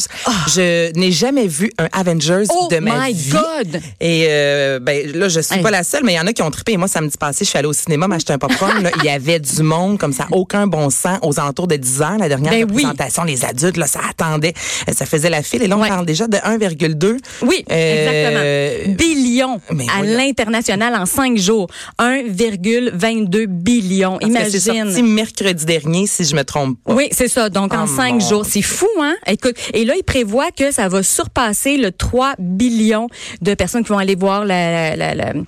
Je 0.49 0.93
n'ai 0.99 1.13
jamais 1.13 1.47
vu 1.47 1.73
un 1.79 1.89
Avengers 1.93 2.45
Ah. 2.51 2.55
Oh 2.55 2.69
de 2.71 2.79
ma 2.79 3.07
my 3.09 3.13
vie. 3.13 3.31
God! 3.31 3.81
Et 4.01 4.27
euh, 4.29 4.79
ben 4.81 5.11
là, 5.15 5.29
je 5.29 5.41
suis 5.41 5.57
Hey. 5.57 5.63
pas 5.63 5.71
la 5.71 5.85
seule, 5.85 6.03
mais 6.05 6.13
il 6.13 6.17
y 6.17 6.21
en 6.21 6.27
a 6.27 6.33
qui 6.33 6.43
ont 6.43 6.51
trippé. 6.51 6.73
Et 6.73 6.77
moi, 6.77 6.89
samedi 6.89 7.17
passé, 7.19 7.45
je 7.45 7.51
suis 7.51 7.59
allée 7.59 7.69
au 7.69 7.73
cinéma 7.73 8.09
m'acheter 8.09 8.33
un 8.33 8.39
popcorn. 8.39 8.91
Il 8.99 9.05
y 9.05 9.09
avait 9.09 9.39
du 9.41 9.63
monde 9.63 9.99
comme 9.99 10.13
ça, 10.13 10.27
aucun 10.33 10.67
bon 10.67 10.91
sens, 10.91 11.19
aux 11.23 11.39
alentours 11.41 11.69
de 11.69 11.77
10 11.77 12.03
heures. 12.03 12.19
La 12.19 12.29
dernière 12.29 12.53
Ben 12.53 12.65
oui. 12.65 12.83
représentation, 12.85 13.25
les 13.25 13.45
adultes, 13.45 13.77
là, 13.77 13.87
ça 13.87 14.01
attendait. 14.11 14.53
Ça 14.93 15.07
faisait 15.07 15.31
la 15.31 15.43
file. 15.43 15.63
Et 15.63 15.69
là, 15.69 15.77
on 15.79 15.87
parle 15.87 16.05
déjà 16.07 16.27
de 16.27 16.37
1,2. 16.39 17.17
Oui, 17.43 17.65
Euh, 17.71 18.85
exactement. 18.85 18.97
Billion 18.97 19.61
mais 19.73 19.87
à 19.97 20.03
l'international 20.03 20.95
en 20.95 21.07
cinq 21.07 21.37
jours. 21.39 21.69
1,22 21.99 23.47
billion. 23.47 24.19
parce 24.19 24.31
Imagine. 24.31 24.97
Sorti 25.37 25.45
mercredi 25.45 25.65
dernier, 25.67 26.07
si 26.07 26.25
je 26.25 26.35
me 26.35 26.43
trompe 26.45 26.79
pas. 26.85 26.95
Oui, 26.95 27.09
c'est 27.13 27.29
ça. 27.29 27.49
Donc, 27.51 27.75
en 27.75 27.85
Oh, 27.85 27.87
cinq 27.87 28.21
jours. 28.21 28.45
C'est 28.47 28.63
fou, 28.63 28.87
hein? 29.01 29.15
Écoute, 29.27 29.55
et 29.73 29.85
là, 29.85 29.95
il 29.97 30.03
prévoit 30.03 30.51
que 30.51 30.71
ça 30.73 30.89
va 30.89 31.03
surpasser 31.03 31.77
le 31.77 31.93
3 31.93 32.35
billions 32.39 33.09
de 33.43 33.55
personnes 33.55 33.85
qui 33.85 33.91
vont 33.91 33.99
aller 33.99 34.15
voir 34.17 34.45
la- 34.45 34.97
la- 34.97 35.15
la- 35.15 35.15
la- 35.15 35.41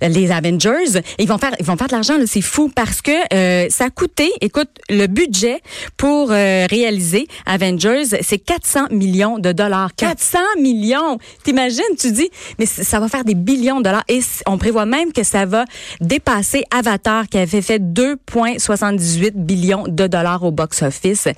les 0.00 0.30
Avengers. 0.30 1.00
Ils 1.18 1.28
vont 1.28 1.38
faire, 1.38 1.52
ils 1.58 1.64
vont 1.66 1.76
faire 1.76 1.88
de 1.88 1.92
l'argent. 1.92 2.14
C'est 2.26 2.40
fou 2.40 2.70
parce 2.74 3.02
que 3.02 3.10
euh, 3.32 3.66
ça 3.70 3.86
a 3.86 3.90
coûté, 3.90 4.30
écoute, 4.40 4.68
le 4.88 5.06
budget 5.06 5.60
pour 5.96 6.30
euh, 6.30 6.66
réaliser 6.68 7.28
Avengers, 7.46 8.04
c'est 8.22 8.38
400 8.38 8.88
millions 8.90 9.38
de 9.38 9.52
dollars. 9.52 9.90
400 9.96 10.38
millions! 10.60 11.18
T'imagines? 11.44 11.82
Tu 11.98 12.12
dis, 12.12 12.30
mais 12.58 12.66
ça 12.66 13.00
va 13.00 13.08
faire 13.08 13.24
des 13.24 13.34
billions 13.34 13.78
de 13.78 13.84
dollars. 13.84 14.04
Et 14.08 14.20
on 14.46 14.58
prévoit 14.58 14.86
même 14.86 15.12
que 15.12 15.22
ça 15.22 15.46
va 15.46 15.64
dépasser 16.00 16.64
Avatar, 16.70 17.28
qui 17.28 17.38
avait 17.38 17.62
fait 17.62 17.78
2,78 17.78 19.32
billions 19.34 19.84
de 19.88 20.06
dollars 20.06 20.42
au 20.44 20.50
box-office. 20.50 21.28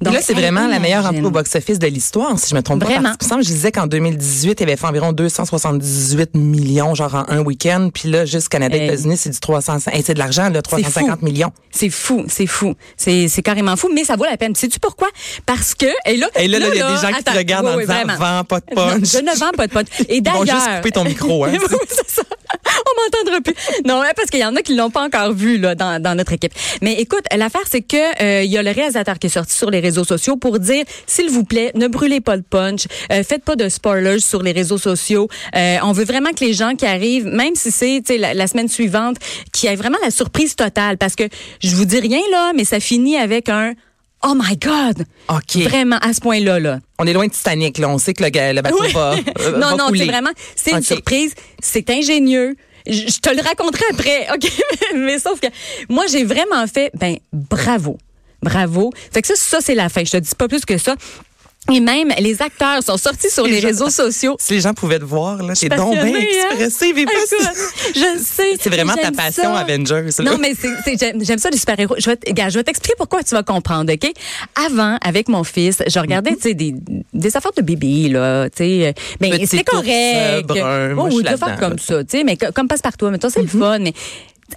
Donc, 0.00 0.14
là, 0.14 0.20
c'est 0.22 0.34
vraiment 0.34 0.66
la 0.66 0.78
meilleure 0.78 1.06
entrée 1.06 1.22
au 1.22 1.30
box-office 1.30 1.78
de 1.78 1.86
l'histoire, 1.86 2.38
si 2.38 2.50
je 2.50 2.54
me 2.54 2.62
trompe 2.62 2.82
Vraiment. 2.82 3.10
pas. 3.10 3.16
Parce 3.18 3.30
semble, 3.30 3.44
je 3.44 3.48
disais 3.48 3.72
qu'en 3.72 3.86
2018, 3.86 4.60
il 4.60 4.62
avait 4.64 4.76
fait 4.76 4.86
environ 4.86 5.12
278 5.12 6.34
millions, 6.34 6.94
genre 6.94 7.14
en 7.14 7.24
un 7.28 7.40
week-end. 7.40 7.90
Puis 8.00 8.08
là, 8.10 8.24
juste 8.24 8.48
Canada 8.48 8.74
et. 8.78 8.86
États-Unis, 8.86 9.18
c'est 9.18 9.28
du 9.28 9.38
300, 9.38 9.76
hey, 9.92 10.02
c'est 10.02 10.14
de 10.14 10.18
l'argent, 10.18 10.48
là, 10.48 10.62
350 10.62 11.18
fou. 11.20 11.24
millions. 11.26 11.52
C'est 11.70 11.90
fou, 11.90 12.24
c'est 12.28 12.46
fou. 12.46 12.74
C'est, 12.96 13.28
c'est 13.28 13.42
carrément 13.42 13.76
fou, 13.76 13.90
mais 13.94 14.04
ça 14.04 14.16
vaut 14.16 14.24
la 14.24 14.38
peine. 14.38 14.54
Sais-tu 14.54 14.80
pourquoi? 14.80 15.08
Parce 15.44 15.74
que, 15.74 15.84
et 16.06 16.16
là, 16.16 16.28
Et 16.36 16.48
là, 16.48 16.58
il 16.58 16.64
y 16.78 16.80
a 16.80 16.94
des 16.96 17.06
gens 17.06 17.12
qui 17.12 17.24
te 17.24 17.36
regardent 17.36 17.66
oui, 17.66 17.72
en 17.72 17.76
oui, 17.76 17.82
disant, 17.86 18.16
vends 18.18 18.44
pas 18.44 18.60
de 18.60 18.64
Non, 18.74 18.88
punch. 18.88 19.04
je 19.04 19.18
ne 19.18 19.38
vends 19.38 19.50
pas 19.54 19.66
de 19.66 19.72
punch. 19.72 19.86
Et 20.08 20.16
Ils 20.16 20.24
vont 20.24 20.42
d'ailleurs. 20.44 20.56
juste 20.60 20.76
couper 20.76 20.90
ton 20.92 21.04
micro, 21.04 21.44
hein. 21.44 21.52
Oui, 21.70 21.76
c'est 21.88 22.08
ça. 22.10 22.22
On 22.66 23.02
m'entendra 23.02 23.40
plus. 23.40 23.54
Non, 23.86 24.02
parce 24.16 24.30
qu'il 24.30 24.40
y 24.40 24.44
en 24.44 24.56
a 24.56 24.62
qui 24.62 24.74
l'ont 24.74 24.90
pas 24.90 25.04
encore 25.04 25.32
vu 25.32 25.58
là 25.58 25.74
dans, 25.74 26.16
notre 26.16 26.32
équipe. 26.32 26.52
Mais 26.82 26.94
écoute, 26.94 27.24
l'affaire 27.36 27.62
c'est 27.68 27.82
que 27.82 28.22
euh, 28.22 28.42
il 28.42 28.50
y 28.50 28.58
a 28.58 28.62
le 28.62 28.70
réalisateur 28.70 29.18
qui 29.18 29.28
est 29.28 29.30
sorti 29.30 29.56
sur 29.56 29.70
les 29.70 29.80
réseaux 29.80 30.04
sociaux 30.04 30.36
pour 30.36 30.58
dire 30.58 30.84
s'il 31.06 31.30
vous 31.30 31.44
plaît, 31.44 31.72
ne 31.74 31.86
brûlez 31.86 32.20
pas 32.20 32.36
le 32.36 32.42
punch, 32.42 32.86
euh, 33.12 33.22
faites 33.22 33.44
pas 33.44 33.56
de 33.56 33.68
spoilers 33.68 34.20
sur 34.20 34.42
les 34.42 34.52
réseaux 34.52 34.78
sociaux. 34.78 35.28
Euh, 35.56 35.76
on 35.82 35.92
veut 35.92 36.04
vraiment 36.04 36.30
que 36.30 36.44
les 36.44 36.52
gens 36.52 36.74
qui 36.74 36.86
arrivent, 36.86 37.26
même 37.26 37.54
si 37.54 37.70
c'est 37.70 38.02
la, 38.16 38.34
la 38.34 38.46
semaine 38.46 38.68
suivante, 38.68 39.16
qu'il 39.52 39.68
y 39.68 39.72
ait 39.72 39.76
vraiment 39.76 39.98
la 40.02 40.10
surprise 40.10 40.56
totale 40.56 40.98
parce 40.98 41.16
que 41.16 41.24
je 41.62 41.74
vous 41.76 41.84
dis 41.84 42.00
rien 42.00 42.20
là, 42.30 42.52
mais 42.54 42.64
ça 42.64 42.80
finit 42.80 43.16
avec 43.16 43.48
un 43.48 43.74
Oh 44.22 44.34
my 44.36 44.56
God! 44.56 45.06
OK. 45.28 45.62
Vraiment, 45.62 45.96
à 45.98 46.12
ce 46.12 46.20
point-là, 46.20 46.58
là. 46.60 46.80
On 46.98 47.06
est 47.06 47.12
loin 47.12 47.26
de 47.26 47.32
Titanic, 47.32 47.78
là. 47.78 47.88
On 47.88 47.98
sait 47.98 48.12
que 48.12 48.22
le, 48.22 48.28
le 48.52 48.60
bateau 48.60 48.78
Oui. 48.80 48.92
va, 48.92 49.14
euh, 49.40 49.52
non, 49.52 49.70
va 49.70 49.76
non, 49.76 49.90
c'est 49.96 50.04
vraiment, 50.04 50.30
c'est 50.56 50.72
une 50.72 50.82
surprise, 50.82 51.34
c'est 51.60 51.88
ingénieux. 51.90 52.56
Je 52.86 52.92
je 53.08 53.18
te 53.18 53.30
le 53.30 53.42
raconterai 53.42 53.84
après, 53.90 54.26
OK? 54.34 54.50
Mais 54.94 55.18
sauf 55.18 55.40
que 55.40 55.46
moi, 55.88 56.04
j'ai 56.10 56.24
vraiment 56.24 56.66
fait, 56.66 56.90
ben, 56.94 57.16
bravo. 57.32 57.98
Bravo. 58.42 58.90
Fait 59.12 59.20
que 59.22 59.28
ça, 59.28 59.36
ça, 59.36 59.58
c'est 59.60 59.74
la 59.74 59.88
fin. 59.88 60.02
Je 60.04 60.12
te 60.12 60.16
dis 60.16 60.34
pas 60.36 60.48
plus 60.48 60.64
que 60.64 60.78
ça. 60.78 60.96
Et 61.72 61.78
même, 61.78 62.10
les 62.18 62.40
acteurs 62.42 62.82
sont 62.82 62.96
sortis 62.96 63.30
sur 63.30 63.44
les 63.46 63.60
réseaux 63.60 63.90
sociaux. 63.90 64.34
Si 64.40 64.54
les 64.54 64.60
gens 64.60 64.72
pouvaient 64.74 64.98
te 64.98 65.04
voir, 65.04 65.42
là, 65.42 65.54
t'es 65.54 65.68
donc 65.68 65.92
bien 65.92 66.06
hein? 66.06 66.20
expressive 66.48 66.98
et 66.98 67.04
pas- 67.04 67.12
je 67.94 68.18
sais. 68.22 68.56
C'est 68.58 68.70
vraiment 68.70 68.94
ta 68.94 69.12
passion, 69.12 69.42
ça. 69.54 69.58
Avengers. 69.58 70.06
là. 70.18 70.24
Non, 70.24 70.38
mais 70.38 70.54
c'est, 70.58 70.70
c'est- 70.96 71.14
j'aime, 71.24 71.38
ça 71.38 71.50
les 71.50 71.58
super-héros. 71.58 71.94
Je 71.98 72.10
vais, 72.10 72.62
t'expliquer 72.64 72.94
pourquoi 72.96 73.22
tu 73.22 73.34
vas 73.34 73.42
comprendre, 73.42 73.92
OK? 73.92 74.10
Avant, 74.66 74.96
avec 75.02 75.28
mon 75.28 75.44
fils, 75.44 75.82
je 75.86 75.98
regardais, 76.00 76.34
tu 76.34 76.40
sais, 76.42 76.54
des, 76.54 76.74
des 77.12 77.36
affaires 77.36 77.52
de 77.56 77.62
bébé, 77.62 78.08
là, 78.08 78.48
tu 78.50 78.56
sais. 78.64 78.94
Ben, 79.20 79.30
Petit 79.30 79.46
c'était 79.46 79.74
ours, 79.76 79.84
euh, 79.86 80.42
correct. 80.42 80.46
brun, 80.48 80.94
oh, 80.98 81.08
oui, 81.14 81.22
des 81.22 81.28
affaires 81.28 81.48
là-dedans, 81.50 81.68
comme 81.68 81.78
ça, 81.78 82.02
tu 82.04 82.18
sais, 82.18 82.24
mais 82.24 82.36
co- 82.36 82.52
comme 82.54 82.66
passe-partout. 82.68 83.10
Mettons, 83.10 83.28
c'est 83.28 83.42
le 83.42 83.48
fun, 83.48 83.78
mais 83.78 83.92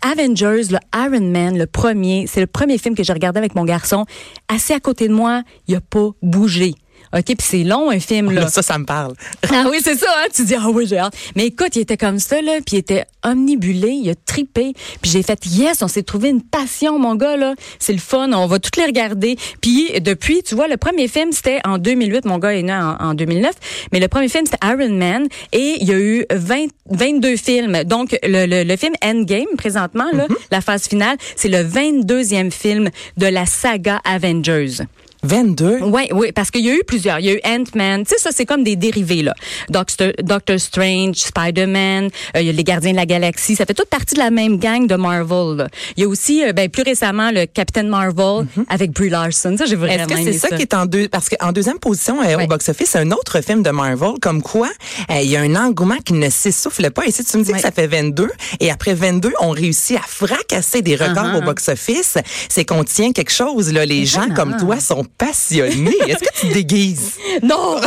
Avengers, 0.02 0.64
le 0.72 0.80
Iron 0.96 1.22
Man, 1.22 1.58
le 1.58 1.68
premier, 1.68 2.26
c'est 2.28 2.40
le 2.42 2.48
premier 2.48 2.78
film 2.80 2.96
que 2.96 3.04
j'ai 3.04 3.14
regardé 3.14 3.38
avec 3.38 3.54
mon 3.56 3.66
garçon. 3.66 4.06
Assis 4.48 4.74
à 4.74 4.80
côté 4.80 5.08
de 5.08 5.14
moi, 5.14 5.44
il 5.68 5.76
a 5.76 5.82
pas 5.82 6.10
bougé. 6.24 6.74
OK, 7.16 7.24
puis 7.26 7.36
c'est 7.40 7.64
long 7.64 7.90
un 7.90 8.00
film 8.00 8.32
là. 8.32 8.48
Ça, 8.48 8.62
ça 8.62 8.78
me 8.78 8.86
parle. 8.86 9.14
Ah 9.56 9.68
oui, 9.70 9.80
c'est 9.84 9.96
ça, 9.96 10.08
hein? 10.18 10.28
Tu 10.34 10.46
dis, 10.46 10.56
ah 10.56 10.70
oui, 10.70 10.88
j'ai 10.88 10.98
hâte. 10.98 11.14
Mais 11.36 11.46
écoute, 11.46 11.76
il 11.76 11.82
était 11.82 11.98
comme 11.98 12.18
ça, 12.18 12.42
là, 12.42 12.54
puis 12.66 12.78
il 12.78 12.80
était 12.80 13.06
omnibulé, 13.24 13.90
il 13.90 14.10
a 14.10 14.16
tripé. 14.16 14.74
Puis 15.02 15.12
j'ai 15.12 15.22
fait, 15.22 15.46
yes, 15.46 15.82
on 15.84 15.88
s'est 15.88 16.02
trouvé 16.02 16.30
une 16.30 16.42
passion, 16.42 16.98
mon 16.98 17.16
gars, 17.16 17.38
là. 17.38 17.54
C'est 17.78 17.94
le 17.94 18.00
fun, 18.00 18.32
on 18.34 18.48
va 18.48 18.58
toutes 18.60 18.78
les 18.78 18.86
regarder. 18.86 19.38
Puis 19.62 19.92
depuis, 20.02 20.42
tu 20.42 20.56
vois, 20.56 20.68
le 20.68 20.78
premier 20.78 21.08
film, 21.08 21.32
c'était 21.32 21.60
en 21.66 21.78
2008, 21.78 22.26
mon 22.26 22.40
gars 22.40 22.54
est 22.56 22.64
né 22.64 22.74
en, 22.74 22.96
en 23.00 23.14
2009, 23.14 23.52
mais 23.92 24.00
le 24.00 24.08
premier 24.08 24.28
film, 24.28 24.46
c'était 24.46 24.66
Iron 24.66 24.90
Man, 24.94 25.28
et 25.52 25.78
il 25.80 25.88
y 25.88 25.92
a 25.94 26.00
eu 26.00 26.26
20, 26.32 26.66
22 26.90 27.36
films. 27.38 27.84
Donc, 27.84 28.18
le, 28.24 28.46
le, 28.48 28.64
le 28.64 28.76
film 28.76 28.94
Endgame, 29.04 29.56
présentement, 29.58 30.10
là, 30.14 30.26
la 30.52 30.62
phase 30.62 30.88
finale, 30.88 31.18
c'est 31.36 31.50
le 31.50 31.64
22e 31.64 32.50
film 32.52 32.90
de 33.18 33.28
la 33.28 33.46
saga 33.46 34.02
Avengers. 34.04 34.84
22. 35.24 35.80
Oui, 35.84 36.04
oui, 36.12 36.32
parce 36.34 36.52
qu'il 36.52 36.66
y 36.66 36.70
a 36.70 36.76
eu 36.76 36.84
plusieurs. 36.86 37.20
Il 37.20 37.26
y 37.26 37.30
a 37.30 37.34
eu 37.34 37.40
Ant-Man. 37.46 38.04
Tu 38.06 38.10
sais, 38.16 38.22
ça, 38.22 38.30
c'est 38.34 38.46
comme 38.46 38.64
des 38.64 38.76
dérivés, 38.76 39.24
là. 39.24 39.34
Doctor, 39.70 40.12
Doctor 40.22 40.60
Strange, 40.60 41.16
Spider-Man, 41.16 42.10
euh, 42.36 42.42
il 42.42 42.48
y 42.48 42.50
a 42.50 42.52
les 42.54 42.64
Gardiens 42.64 42.92
de 42.92 42.98
la 42.98 43.06
Galaxie. 43.06 43.56
Ça 43.56 43.66
fait 43.66 43.74
toute 43.74 43.90
partie 43.90 44.16
de 44.16 44.20
la 44.20 44.30
même 44.32 44.58
gang 44.58 44.86
de 44.88 44.96
Marvel, 44.96 45.58
là. 45.58 45.68
Il 45.98 46.02
y 46.04 46.06
a 46.06 46.10
aussi, 46.10 46.44
euh, 46.44 46.54
ben, 46.54 46.70
plus 46.70 46.84
récemment, 46.84 47.32
le 47.32 47.46
Captain 47.46 47.84
Marvel 47.84 48.46
avec 48.70 48.92
Brie 48.92 49.10
Larson. 49.10 49.56
Ça, 49.58 49.66
j'ai 49.66 49.76
vraiment 49.76 50.06
Est-ce 50.06 50.08
que 50.26 50.32
c'est 50.34 50.34
ça, 50.38 50.50
qui 50.56 50.62
est 50.62 50.74
en 50.74 50.86
deux 50.86 51.08
parce 51.08 51.30
qu'en 51.30 51.52
deuxième 51.52 51.80
position 51.80 52.22
euh, 52.22 52.36
Ouais. 52.36 52.46
au 52.46 52.48
box-office, 52.48 52.96
un 52.96 53.12
autre 53.12 53.42
film 53.42 53.64
de 53.64 53.70
Marvel 53.70 54.14
comme 54.22 54.42
quoi 54.42 54.70
euh, 55.12 55.20
il 55.22 55.30
y 55.30 55.38
a 55.38 55.42
un 55.42 55.56
engouement 55.56 55.98
qui 56.04 56.14
ne 56.14 56.30
s'essouffle 56.30 56.90
pas. 56.92 57.06
Et 57.06 57.12
si 57.12 57.24
tu 57.24 57.38
me 57.38 57.44
dis 57.44 57.52
Ouais. 57.52 57.58
que 57.58 57.62
ça 57.62 57.72
fait 57.72 57.88
22 57.88 58.30
et 58.60 58.72
après 58.72 58.94
22, 58.94 59.32
on 59.42 59.50
réussit 59.52 59.98
à 59.98 60.02
fracasser 60.06 60.82
des 60.82 60.96
records 60.96 61.14
Uh-huh. 61.24 61.38
au 61.38 61.42
box-office, 61.42 62.18
c'est 62.50 62.66
qu'on 62.66 62.84
tient 62.84 63.12
quelque 63.14 63.32
chose 63.32 63.72
là. 63.72 63.86
Les 63.86 64.06
gens 64.06 64.28
comme 64.36 64.58
toi 64.58 64.80
sont 64.80 65.06
passionnée. 65.18 65.96
Est-ce 66.08 66.20
que 66.20 66.40
tu 66.42 66.48
te 66.50 66.54
déguises? 66.54 67.18
Non! 67.42 67.80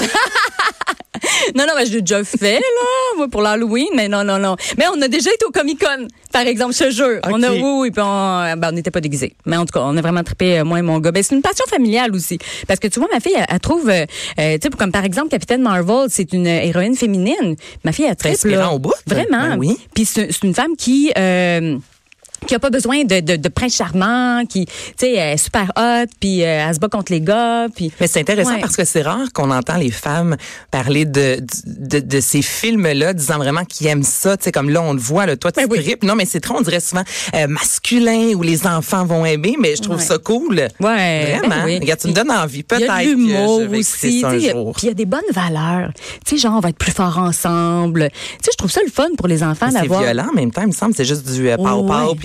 non, 1.54 1.64
non, 1.66 1.72
mais 1.76 1.86
je 1.86 1.92
l'ai 1.92 2.00
déjà 2.02 2.22
fait, 2.24 2.54
là, 2.54 3.16
moi, 3.16 3.28
pour 3.28 3.40
l'Halloween, 3.42 3.88
mais 3.94 4.08
non, 4.08 4.22
non, 4.24 4.38
non. 4.38 4.56
Mais 4.76 4.84
on 4.94 5.00
a 5.00 5.08
déjà 5.08 5.30
été 5.32 5.44
au 5.46 5.50
Comic-Con, 5.50 6.08
par 6.32 6.42
exemple, 6.42 6.74
ce 6.74 6.90
jeu. 6.90 7.20
On 7.24 7.42
a, 7.42 7.50
oui, 7.52 7.60
oui, 7.62 7.90
puis 7.90 8.02
on 8.04 8.54
ben, 8.56 8.68
on 8.68 8.72
n'était 8.72 8.90
pas 8.90 9.00
déguisés. 9.00 9.34
Mais 9.46 9.56
en 9.56 9.64
tout 9.64 9.72
cas, 9.72 9.80
on 9.82 9.96
a 9.96 10.00
vraiment 10.02 10.22
trippé, 10.22 10.58
euh, 10.58 10.64
moi 10.64 10.78
et 10.78 10.82
mon 10.82 10.98
gars. 10.98 11.12
Ben, 11.12 11.22
c'est 11.22 11.34
une 11.34 11.42
passion 11.42 11.64
familiale 11.68 12.14
aussi. 12.14 12.38
Parce 12.68 12.80
que 12.80 12.88
tu 12.88 12.98
vois, 13.00 13.08
ma 13.12 13.20
fille, 13.20 13.34
elle, 13.36 13.46
elle 13.48 13.60
trouve, 13.60 13.88
euh, 13.88 14.04
euh, 14.38 14.54
tu 14.58 14.68
sais, 14.68 14.70
comme 14.76 14.92
par 14.92 15.04
exemple, 15.04 15.28
Capitaine 15.28 15.62
Marvel, 15.62 16.06
c'est 16.10 16.32
une 16.32 16.46
héroïne 16.46 16.96
féminine. 16.96 17.56
Ma 17.84 17.92
fille, 17.92 18.06
elle 18.08 18.16
trippe, 18.16 18.44
là. 18.44 18.70
au 18.72 18.78
bout? 18.78 18.92
Vraiment. 19.06 19.48
Ben 19.50 19.56
oui. 19.58 19.76
Puis 19.94 20.04
c'est 20.04 20.30
c'est 20.32 20.44
une 20.44 20.54
femme 20.54 20.76
qui... 20.76 21.12
euh, 21.16 21.78
qui 22.46 22.54
a 22.54 22.58
pas 22.58 22.70
besoin 22.70 23.04
de, 23.04 23.20
de, 23.20 23.36
de 23.36 23.48
prince 23.48 23.74
charmant, 23.76 24.44
qui, 24.46 24.66
tu 24.66 24.72
sais, 24.98 25.12
est 25.12 25.36
super 25.36 25.70
hot, 25.76 26.06
puis 26.20 26.42
euh, 26.42 26.66
elle 26.68 26.74
se 26.74 26.78
bat 26.80 26.88
contre 26.88 27.12
les 27.12 27.20
gars, 27.20 27.66
puis... 27.74 27.92
Mais 28.00 28.06
c'est 28.06 28.20
intéressant 28.20 28.54
Ouais. 28.54 28.60
parce 28.60 28.76
que 28.76 28.84
c'est 28.84 29.02
rare 29.02 29.32
qu'on 29.34 29.50
entend 29.50 29.76
les 29.76 29.90
femmes 29.90 30.36
parler 30.70 31.04
de, 31.04 31.38
de, 31.66 31.98
de 32.00 32.20
ces 32.20 32.42
films-là, 32.42 33.12
disant 33.14 33.38
vraiment 33.38 33.64
qu'ils 33.64 33.86
aiment 33.88 34.02
ça. 34.02 34.36
Tu 34.36 34.44
sais, 34.44 34.52
comme 34.52 34.70
là, 34.70 34.82
on 34.82 34.92
le 34.92 34.98
voit, 35.00 35.26
là, 35.26 35.36
toi, 35.36 35.50
tu 35.52 35.60
Ben 35.60 35.66
oui. 35.70 35.82
tripes. 35.82 36.04
Non, 36.04 36.14
mais 36.14 36.24
c'est 36.24 36.40
trop, 36.40 36.56
on 36.56 36.60
dirait 36.62 36.80
souvent 36.80 37.02
euh, 37.34 37.46
masculin 37.48 38.32
où 38.34 38.42
les 38.42 38.66
enfants 38.66 39.04
vont 39.04 39.24
aimer, 39.24 39.56
mais 39.58 39.74
je 39.76 39.82
trouve 39.82 39.96
Ouais. 39.96 40.02
ça 40.02 40.18
cool. 40.18 40.68
Ouais, 40.80 41.36
Vraiment. 41.38 41.48
ben 41.48 41.62
oui. 41.64 41.78
Regarde, 41.80 42.00
tu 42.00 42.08
me 42.08 42.12
donnes 42.12 42.30
envie. 42.30 42.56
Il 42.56 42.60
y 42.60 42.62
Peut-être 42.64 42.98
que 42.98 43.04
l'humour 43.06 43.60
je 43.62 43.66
vais 43.66 43.78
aussi. 43.78 44.20
ça 44.20 44.28
un 44.28 44.38
jour. 44.38 44.72
Puis 44.76 44.84
il 44.84 44.88
y 44.88 44.90
a 44.90 44.94
des 44.94 45.06
bonnes 45.06 45.20
valeurs. 45.32 45.90
Tu 46.24 46.36
sais, 46.36 46.42
genre, 46.42 46.54
on 46.56 46.60
va 46.60 46.68
être 46.70 46.78
plus 46.78 46.92
fort 46.92 47.18
ensemble. 47.18 48.08
Tu 48.12 48.16
sais, 48.42 48.50
je 48.52 48.56
trouve 48.56 48.70
ça 48.70 48.80
le 48.84 48.90
fun 48.90 49.08
pour 49.16 49.28
les 49.28 49.42
enfants 49.42 49.66
Mais 49.66 49.72
C'est 49.72 49.80
d'avoir. 49.82 50.02
violent 50.02 50.28
en 50.30 50.34
même 50.34 50.50
temps, 50.50 50.62
il 50.62 50.68
me 50.68 50.72
semble. 50.72 50.94
C'est 50.94 51.04
juste 51.04 51.26
du 51.30 51.48
euh, 51.48 51.56
Ouais. 51.56 51.62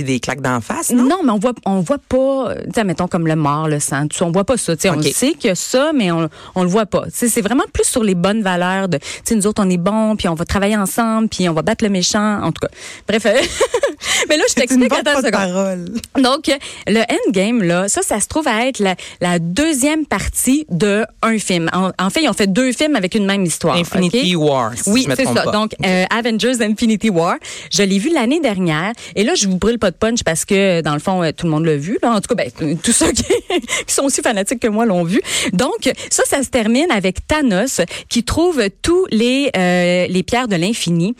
Puis 0.03 0.13
des 0.13 0.19
claques 0.19 0.41
d'en 0.41 0.61
face, 0.61 0.91
non? 0.91 1.07
Non, 1.07 1.19
mais 1.23 1.31
on 1.31 1.39
voit, 1.39 1.53
on 1.65 1.79
voit 1.81 1.97
pas, 1.97 2.55
tu 2.63 2.71
sais, 2.73 2.83
mettons 2.83 3.07
comme 3.07 3.27
le 3.27 3.35
mort, 3.35 3.67
le 3.67 3.79
sang, 3.79 4.07
tout 4.07 4.23
on 4.23 4.31
voit 4.31 4.43
pas 4.43 4.57
ça. 4.57 4.75
Tu 4.75 4.83
sais, 4.83 4.89
on 4.89 5.01
sait 5.01 5.33
qu'il 5.33 5.49
y 5.49 5.51
a 5.51 5.55
ça, 5.55 5.91
mais 5.93 6.11
on, 6.11 6.29
on 6.55 6.63
le 6.63 6.69
voit 6.69 6.85
pas. 6.85 7.05
Tu 7.05 7.29
c'est 7.29 7.41
vraiment 7.41 7.63
plus 7.71 7.85
sur 7.85 8.03
les 8.03 8.15
bonnes 8.15 8.41
valeurs 8.41 8.87
de, 8.87 8.97
tu 8.97 9.05
sais, 9.23 9.35
nous 9.35 9.47
autres, 9.47 9.63
on 9.63 9.69
est 9.69 9.77
bons, 9.77 10.15
puis 10.15 10.27
on 10.27 10.33
va 10.33 10.45
travailler 10.45 10.77
ensemble, 10.77 11.29
puis 11.29 11.47
on 11.49 11.53
va 11.53 11.61
battre 11.61 11.83
le 11.83 11.89
méchant. 11.89 12.41
En 12.41 12.51
tout 12.51 12.61
cas, 12.61 12.69
bref. 13.07 13.25
mais 14.29 14.37
là, 14.37 14.43
je 14.49 14.53
t'explique. 14.55 14.91
Attends 14.93 15.11
une 15.11 15.17
seconde. 15.17 15.31
parole. 15.31 15.85
Donc, 16.21 16.51
le 16.87 17.01
endgame, 17.27 17.63
là, 17.63 17.87
ça, 17.87 18.01
ça 18.01 18.19
se 18.19 18.27
trouve 18.27 18.47
à 18.47 18.67
être 18.67 18.79
la, 18.79 18.95
la 19.19 19.39
deuxième 19.39 20.05
partie 20.05 20.65
de 20.69 21.05
un 21.21 21.37
film. 21.37 21.69
En, 21.73 21.91
en 21.99 22.09
fait, 22.09 22.23
ils 22.23 22.29
ont 22.29 22.33
fait 22.33 22.51
deux 22.51 22.71
films 22.71 22.95
avec 22.95 23.15
une 23.15 23.25
même 23.25 23.43
histoire. 23.43 23.75
Infinity? 23.75 24.35
War, 24.35 24.71
si 24.75 24.89
oui, 24.89 25.07
c'est 25.15 25.25
ça. 25.25 25.33
pas. 25.33 25.51
Donc, 25.51 25.75
euh, 25.85 26.05
Avengers 26.09 26.61
Infinity 26.61 27.09
War, 27.09 27.35
je 27.71 27.83
l'ai 27.83 27.99
vu 27.99 28.11
l'année 28.13 28.39
dernière. 28.39 28.93
Et 29.15 29.23
là, 29.23 29.35
je 29.35 29.47
vous 29.47 29.57
brûle 29.57 29.79
pas 29.79 29.91
de 29.91 29.95
punch 29.95 30.23
parce 30.23 30.45
que, 30.45 30.81
dans 30.81 30.93
le 30.93 30.99
fond, 30.99 31.23
euh, 31.23 31.31
tout 31.35 31.45
le 31.45 31.51
monde 31.51 31.65
l'a 31.65 31.77
vu. 31.77 31.97
Là. 32.01 32.13
En 32.13 32.21
tout 32.21 32.33
cas, 32.33 32.43
ben, 32.43 32.77
tous 32.83 32.91
ceux 32.93 33.11
qui, 33.11 33.23
qui 33.87 33.93
sont 33.93 34.03
aussi 34.03 34.21
fanatiques 34.21 34.59
que 34.59 34.67
moi 34.67 34.85
l'ont 34.85 35.03
vu. 35.03 35.21
Donc, 35.53 35.91
ça, 36.09 36.23
ça 36.25 36.43
se 36.43 36.49
termine 36.49 36.89
avec 36.91 37.27
Thanos 37.27 37.81
qui 38.09 38.23
trouve 38.23 38.61
tous 38.81 39.05
les, 39.11 39.49
euh, 39.55 40.07
les 40.07 40.23
pierres 40.23 40.47
de 40.47 40.55
l'infini. 40.55 41.15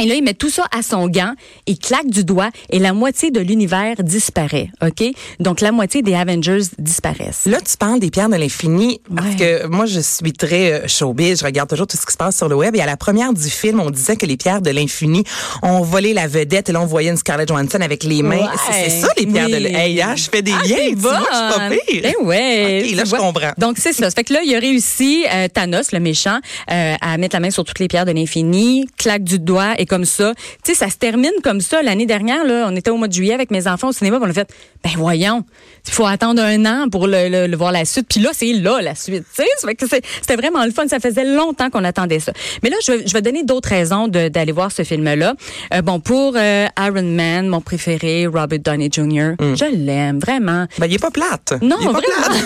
Et 0.00 0.06
là, 0.06 0.14
il 0.14 0.22
met 0.22 0.34
tout 0.34 0.50
ça 0.50 0.64
à 0.76 0.82
son 0.82 1.08
gant, 1.08 1.32
il 1.66 1.78
claque 1.78 2.08
du 2.08 2.24
doigt 2.24 2.50
et 2.70 2.78
la 2.78 2.92
moitié 2.92 3.30
de 3.30 3.40
l'univers 3.40 3.96
disparaît, 4.00 4.68
OK? 4.82 5.02
Donc, 5.40 5.60
la 5.60 5.72
moitié 5.72 6.02
des 6.02 6.14
Avengers 6.14 6.60
disparaissent. 6.78 7.46
Là, 7.46 7.58
tu 7.60 7.76
parles 7.76 8.00
des 8.00 8.10
pierres 8.10 8.28
de 8.28 8.36
l'infini 8.36 9.00
parce 9.14 9.28
Ouais. 9.28 9.36
que 9.62 9.66
moi, 9.66 9.86
je 9.86 10.00
suis 10.00 10.32
très 10.32 10.72
euh, 10.72 10.88
showbiz. 10.88 11.40
Je 11.40 11.44
regarde 11.44 11.68
toujours 11.68 11.86
tout 11.86 11.96
ce 11.96 12.04
qui 12.06 12.12
se 12.12 12.16
passe 12.16 12.36
sur 12.36 12.48
le 12.48 12.54
web. 12.56 12.74
Et 12.76 12.80
à 12.80 12.86
la 12.86 12.96
première 12.96 13.32
du 13.32 13.48
film, 13.48 13.80
on 13.80 13.90
disait 13.90 14.16
que 14.16 14.26
les 14.26 14.36
pierres 14.36 14.60
de 14.62 14.70
l'infini 14.70 15.24
ont 15.62 15.80
volé 15.82 16.12
la 16.14 16.26
vedette. 16.26 16.68
Et 16.68 16.72
là, 16.72 16.80
on 16.80 16.86
voyait 16.86 17.10
une 17.10 17.16
Scarlett 17.16 17.48
Johansson 17.48 17.80
avec 17.80 18.04
les 18.04 18.22
mains. 18.22 18.36
Ouais. 18.38 18.46
C'est 18.84 18.90
ça, 18.90 19.08
les 19.18 19.26
pierres 19.26 19.48
de 19.48 19.56
l'infini. 19.56 19.74
Hey, 19.76 20.02
hein, 20.02 20.14
je 20.16 20.24
fais 20.30 20.42
des 20.42 20.52
Ah, 20.52 20.66
liens. 20.66 20.76
Tu 20.90 20.94
vois, 20.96 21.18
je 21.20 21.36
suis 21.36 21.58
pas 21.58 21.70
pire. 21.70 22.02
Ben 22.02 22.26
ouais. 22.26 22.82
OK, 22.90 22.96
là, 22.96 23.04
je 23.04 23.10
comprends. 23.16 23.52
Donc, 23.58 23.76
c'est 23.78 23.92
ça. 23.92 24.04
Ça 24.10 24.10
fait 24.10 24.24
que 24.24 24.32
là, 24.32 24.40
il 24.44 24.54
a 24.54 24.58
réussi, 24.58 25.24
euh, 25.32 25.48
Thanos, 25.48 25.92
le 25.92 26.00
méchant, 26.00 26.38
euh, 26.70 26.94
à 27.00 27.16
mettre 27.18 27.34
la 27.36 27.40
main 27.40 27.50
sur 27.50 27.64
toutes 27.64 27.78
les 27.78 27.88
pierres 27.88 28.04
de 28.06 28.12
l'infini, 28.12 28.86
claque 28.96 29.24
du 29.24 29.38
doigt 29.38 29.74
et 29.78 29.85
comme 29.86 30.04
ça. 30.04 30.34
Tu 30.64 30.72
sais, 30.72 30.78
ça 30.78 30.90
se 30.90 30.96
termine 30.96 31.32
comme 31.42 31.60
ça. 31.60 31.82
L'année 31.82 32.06
dernière, 32.06 32.44
là, 32.44 32.66
on 32.70 32.76
était 32.76 32.90
au 32.90 32.96
mois 32.96 33.08
de 33.08 33.12
juillet 33.12 33.34
avec 33.34 33.50
mes 33.50 33.66
enfants 33.68 33.88
au 33.88 33.92
cinéma, 33.92 34.18
puis 34.18 34.26
on 34.26 34.30
a 34.30 34.34
fait, 34.34 34.48
ben 34.84 34.90
voyons, 34.96 35.44
il 35.86 35.92
faut 35.92 36.06
attendre 36.06 36.42
un 36.42 36.64
an 36.66 36.88
pour 36.90 37.06
le, 37.06 37.28
le- 37.28 37.46
le 37.46 37.56
voir 37.56 37.72
la 37.72 37.84
suite. 37.84 38.06
Puis 38.08 38.20
là, 38.20 38.30
c'est 38.32 38.52
là 38.52 38.80
la 38.82 38.94
suite. 38.94 39.24
Tu 39.34 39.42
sais, 39.42 40.00
c'était 40.20 40.36
vraiment 40.36 40.64
le 40.64 40.70
fun. 40.72 40.86
Ça 40.88 40.98
faisait 41.00 41.24
longtemps 41.24 41.70
qu'on 41.70 41.84
attendait 41.84 42.20
ça. 42.20 42.32
Mais 42.62 42.70
là, 42.70 42.76
je 42.84 42.92
vais, 42.92 43.06
je 43.06 43.12
vais 43.12 43.22
donner 43.22 43.42
d'autres 43.44 43.68
raisons 43.68 44.08
d'aller 44.08 44.52
voir 44.52 44.72
ce 44.72 44.82
film-là. 44.82 45.34
Euh, 45.74 45.82
bon, 45.82 46.00
pour 46.00 46.34
euh, 46.36 46.66
Iron 46.78 47.02
Man, 47.02 47.48
mon 47.48 47.60
préféré, 47.60 48.26
Robert 48.26 48.58
Downey 48.58 48.88
Jr., 48.92 49.32
je 49.40 49.64
l'aime 49.76 50.18
vraiment. 50.18 50.66
Ben, 50.78 50.86
il 50.86 50.94
est 50.94 50.98
pas 50.98 51.10
plate. 51.10 51.54
Non, 51.62 51.76
il 51.80 51.88
est 51.88 51.92
pas 51.92 52.00
vraiment. 52.00 52.26
plate. 52.26 52.44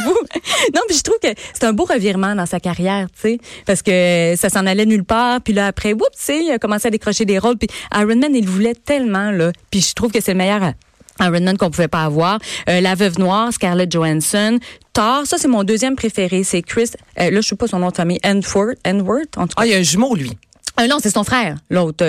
Non, 0.74 0.80
puis 0.88 0.96
je 0.96 1.02
trouve 1.02 1.18
que 1.22 1.28
c'est 1.54 1.64
un 1.64 1.72
beau 1.72 1.84
revirement 1.84 2.34
dans 2.34 2.46
sa 2.46 2.60
carrière, 2.60 3.06
tu 3.14 3.20
sais, 3.30 3.38
parce 3.66 3.82
que 3.82 4.34
ça 4.36 4.48
s'en 4.48 4.66
allait 4.66 4.86
nulle 4.86 5.04
part, 5.04 5.40
puis 5.40 5.52
là 5.52 5.66
après, 5.66 5.92
oups, 5.92 6.02
tu 6.16 6.24
sais, 6.24 6.44
il 6.44 6.50
a 6.50 6.58
commencé 6.58 6.79
à 6.86 6.90
décrocher 6.90 7.24
des 7.24 7.38
rôles, 7.38 7.56
puis 7.56 7.68
Iron 7.94 8.16
Man, 8.16 8.34
il 8.34 8.46
voulait 8.48 8.74
tellement 8.74 9.30
là, 9.30 9.52
puis 9.70 9.80
je 9.80 9.94
trouve 9.94 10.10
que 10.12 10.20
c'est 10.20 10.32
le 10.32 10.38
meilleur. 10.38 10.72
Iron 11.20 11.40
Man 11.40 11.58
qu'on 11.58 11.70
pouvait 11.70 11.88
pas 11.88 12.04
avoir. 12.04 12.38
Euh, 12.68 12.80
la 12.80 12.94
Veuve 12.94 13.18
Noire, 13.18 13.52
Scarlett 13.52 13.92
Johansson. 13.92 14.58
Thor, 14.94 15.26
ça 15.26 15.36
c'est 15.38 15.48
mon 15.48 15.64
deuxième 15.64 15.94
préféré, 15.96 16.44
c'est 16.44 16.62
Chris. 16.62 16.90
euh, 17.18 17.30
là, 17.30 17.40
je 17.40 17.48
sais 17.48 17.56
pas 17.56 17.66
son 17.66 17.78
nom 17.78 17.90
de 17.90 17.96
famille, 17.96 18.18
Enworth, 18.24 18.78
Enworth, 18.86 19.36
en 19.36 19.42
tout 19.42 19.48
cas. 19.48 19.54
Ah, 19.62 19.66
il 19.66 19.72
y 19.72 19.74
a 19.74 19.78
un 19.78 19.82
jumeau, 19.82 20.14
lui. 20.14 20.32
Euh, 20.80 20.86
non, 20.86 20.96
c'est 21.02 21.10
son 21.10 21.24
frère, 21.24 21.56
l'autre, 21.68 22.06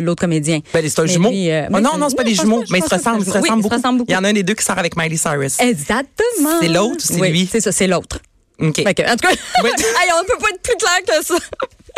l'autre 0.00 0.20
comédien. 0.20 0.58
Ben, 0.74 0.86
c'est 0.86 0.98
un 0.98 1.04
Mais 1.04 1.08
jumeau. 1.08 1.30
lui, 1.30 1.50
euh, 1.50 1.68
mais 1.70 1.80
non, 1.80 1.96
non, 1.96 2.10
c'est 2.10 2.16
pas 2.16 2.24
des 2.24 2.34
jumeaux, 2.34 2.62
mais 2.70 2.80
ils 2.80 2.84
se 2.84 2.94
ressemblent, 2.94 3.22
ils 3.22 3.32
se 3.32 3.38
ressemblent 3.38 3.62
beaucoup. 3.62 4.04
Il 4.08 4.12
y 4.12 4.16
en 4.16 4.24
a 4.24 4.28
un 4.28 4.32
des 4.34 4.42
deux 4.42 4.52
qui 4.54 4.64
sort 4.64 4.78
avec 4.78 4.94
Miley 4.96 5.16
Cyrus. 5.16 5.58
Exactement. 5.58 6.58
C'est 6.60 6.68
l'autre 6.68 6.96
c'est 6.98 7.18
Oui, 7.18 7.30
lui? 7.30 7.48
C'est 7.50 7.60
ça, 7.62 7.72
c'est 7.72 7.86
l'autre. 7.86 8.18
OK. 8.60 8.74
Que, 8.74 9.10
en 9.10 9.16
tout 9.16 9.26
cas, 9.26 9.34
Oui. 9.64 9.70
hey, 9.78 10.10
on 10.20 10.24
peut 10.26 10.36
pas 10.38 10.48
être 10.52 10.60
plus 10.60 10.76
clair 10.76 10.98
que 11.18 11.24
ça. 11.24 11.34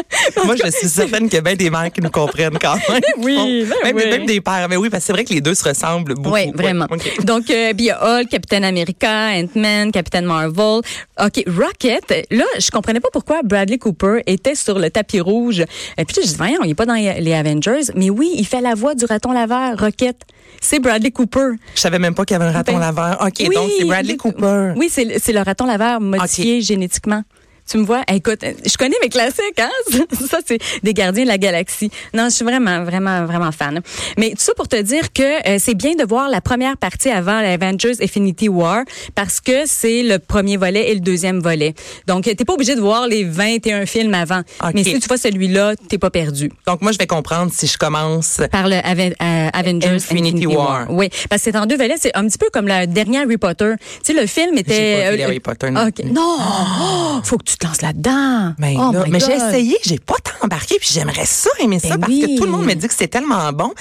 Moi, 0.44 0.56
je 0.56 0.70
suis 0.70 0.88
certaine 0.88 1.24
qu'il 1.24 1.34
y 1.34 1.38
a 1.38 1.40
bien 1.40 1.54
des 1.56 1.70
mères 1.70 1.90
qui 1.92 2.00
nous 2.00 2.10
comprennent 2.10 2.58
quand 2.60 2.74
même. 2.88 3.00
Oui, 3.18 3.64
ben 3.68 3.76
même, 3.84 3.96
oui. 3.96 4.10
même 4.10 4.26
des 4.26 4.40
pères. 4.40 4.66
Mais 4.68 4.76
oui, 4.76 4.90
parce 4.90 5.02
que 5.02 5.06
c'est 5.08 5.12
vrai 5.12 5.24
que 5.24 5.32
les 5.32 5.40
deux 5.40 5.54
se 5.54 5.64
ressemblent 5.64 6.14
beaucoup. 6.14 6.34
Oui, 6.34 6.50
vraiment. 6.54 6.86
Ouais. 6.90 6.98
Donc, 7.24 7.50
euh, 7.50 7.72
puis 7.74 7.84
il 7.84 7.86
y 7.86 7.90
a 7.90 8.02
Hulk, 8.20 8.28
Captain 8.28 8.62
America, 8.62 9.30
Ant-Man, 9.34 9.90
Captain 9.92 10.22
Marvel. 10.22 10.80
OK, 11.22 11.44
Rocket, 11.46 12.26
là, 12.30 12.44
je 12.58 12.70
comprenais 12.70 13.00
pas 13.00 13.08
pourquoi 13.12 13.42
Bradley 13.42 13.78
Cooper 13.78 14.22
était 14.26 14.54
sur 14.54 14.78
le 14.78 14.90
tapis 14.90 15.20
rouge. 15.20 15.60
Et 15.98 16.04
puis, 16.04 16.16
je 16.22 16.28
dis, 16.28 16.34
voyons, 16.36 16.60
il 16.64 16.70
est 16.70 16.74
pas 16.74 16.86
dans 16.86 16.94
les 16.94 17.32
Avengers. 17.34 17.92
Mais 17.94 18.10
oui, 18.10 18.32
il 18.36 18.46
fait 18.46 18.60
la 18.60 18.74
voix 18.74 18.94
du 18.94 19.04
raton 19.04 19.32
laveur, 19.32 19.78
Rocket. 19.78 20.16
C'est 20.60 20.78
Bradley 20.78 21.10
Cooper. 21.10 21.50
Je 21.74 21.80
savais 21.80 21.98
même 21.98 22.14
pas 22.14 22.24
qu'il 22.24 22.34
y 22.34 22.40
avait 22.40 22.48
un 22.48 22.52
raton 22.52 22.72
Ben, 22.74 22.80
laveur. 22.80 23.18
OK, 23.20 23.32
oui, 23.40 23.54
donc 23.54 23.70
c'est 23.78 23.84
Bradley 23.84 24.16
Cooper. 24.16 24.72
Oui, 24.76 24.88
c'est 24.90 25.04
le- 25.04 25.14
c'est 25.20 25.32
le 25.32 25.40
raton 25.40 25.66
laveur 25.66 26.00
modifié 26.00 26.60
génétiquement. 26.60 27.22
Tu 27.68 27.78
me 27.78 27.84
vois? 27.84 28.02
Écoute, 28.12 28.40
je 28.42 28.76
connais 28.76 28.96
mes 29.02 29.08
classiques, 29.08 29.58
hein? 29.58 29.70
Ça, 30.30 30.38
c'est 30.44 30.58
des 30.82 30.92
gardiens 30.94 31.22
de 31.22 31.28
la 31.28 31.38
galaxie. 31.38 31.90
Non, 32.12 32.24
je 32.24 32.34
suis 32.34 32.44
vraiment, 32.44 32.84
vraiment, 32.84 33.24
vraiment 33.24 33.52
fan. 33.52 33.80
Mais 34.18 34.30
tout 34.30 34.36
ça 34.40 34.52
pour 34.54 34.68
te 34.68 34.76
dire 34.80 35.12
que 35.12 35.48
euh, 35.48 35.56
c'est 35.58 35.74
bien 35.74 35.94
de 35.94 36.04
voir 36.04 36.28
la 36.28 36.40
première 36.40 36.76
partie 36.76 37.08
avant 37.08 37.40
l'Avengers 37.40 37.94
Infinity 38.02 38.48
War 38.48 38.82
parce 39.14 39.40
que 39.40 39.62
c'est 39.66 40.02
le 40.02 40.18
premier 40.18 40.56
volet 40.56 40.90
et 40.90 40.94
le 40.94 41.00
deuxième 41.00 41.40
volet. 41.40 41.74
Donc, 42.06 42.24
t'es 42.24 42.34
pas 42.44 42.52
obligé 42.54 42.74
de 42.74 42.80
voir 42.80 43.06
les 43.06 43.24
21 43.24 43.86
films 43.86 44.14
avant. 44.14 44.42
Mais 44.74 44.84
si 44.84 44.98
tu 44.98 45.08
vois 45.08 45.16
celui-là, 45.18 45.74
t'es 45.88 45.98
pas 45.98 46.10
perdu. 46.10 46.50
Donc, 46.66 46.82
moi, 46.82 46.92
je 46.92 46.98
vais 46.98 47.06
comprendre 47.06 47.52
si 47.54 47.66
je 47.66 47.78
commence. 47.78 48.40
Par 48.50 48.68
le 48.68 48.76
Ave- 48.84 49.14
euh, 49.22 49.48
Avengers 49.52 49.88
Infinity 49.88 50.28
Infinity, 50.28 50.46
War. 50.46 50.56
War. 50.68 50.86
Oui, 50.90 51.08
parce 51.30 51.42
que 51.42 51.50
c'est 51.50 51.56
en 51.58 51.66
deux 51.66 51.76
volets. 51.76 51.96
C'est 51.98 52.14
un 52.16 52.26
petit 52.26 52.38
peu 52.38 52.48
comme 52.52 52.66
le 52.66 52.86
dernier 52.86 53.18
Harry 53.20 53.38
Potter. 53.38 53.72
Tu 54.04 54.12
sais, 54.12 54.20
le 54.20 54.26
film 54.26 54.58
était... 54.58 55.02
Pas 55.04 55.10
vu 55.12 55.16
les 55.16 55.22
euh, 55.22 55.26
Harry 55.26 55.40
Potter 55.40 55.70
non. 55.70 55.88
Non! 56.12 56.36
Oh, 56.40 57.20
faut 57.24 57.38
que 57.38 57.44
tu 57.44 57.51
te 57.56 57.66
lances 57.66 57.82
là-dedans. 57.82 58.54
Mais, 58.58 58.76
oh 58.78 58.92
là, 58.92 59.04
mais 59.08 59.20
j'ai 59.20 59.34
essayé, 59.34 59.76
j'ai 59.84 59.98
pas 59.98 60.16
tant 60.22 60.44
embarqué, 60.46 60.76
puis 60.78 60.88
j'aimerais 60.92 61.26
ça 61.26 61.50
aimer 61.60 61.78
ça 61.78 61.96
Ben 61.96 62.00
parce 62.00 62.12
oui. 62.12 62.20
que 62.20 62.38
tout 62.38 62.44
le 62.44 62.50
monde 62.50 62.64
me 62.64 62.74
dit 62.74 62.88
que 62.88 62.94
c'est 62.94 63.08
tellement 63.08 63.52
bon, 63.52 63.72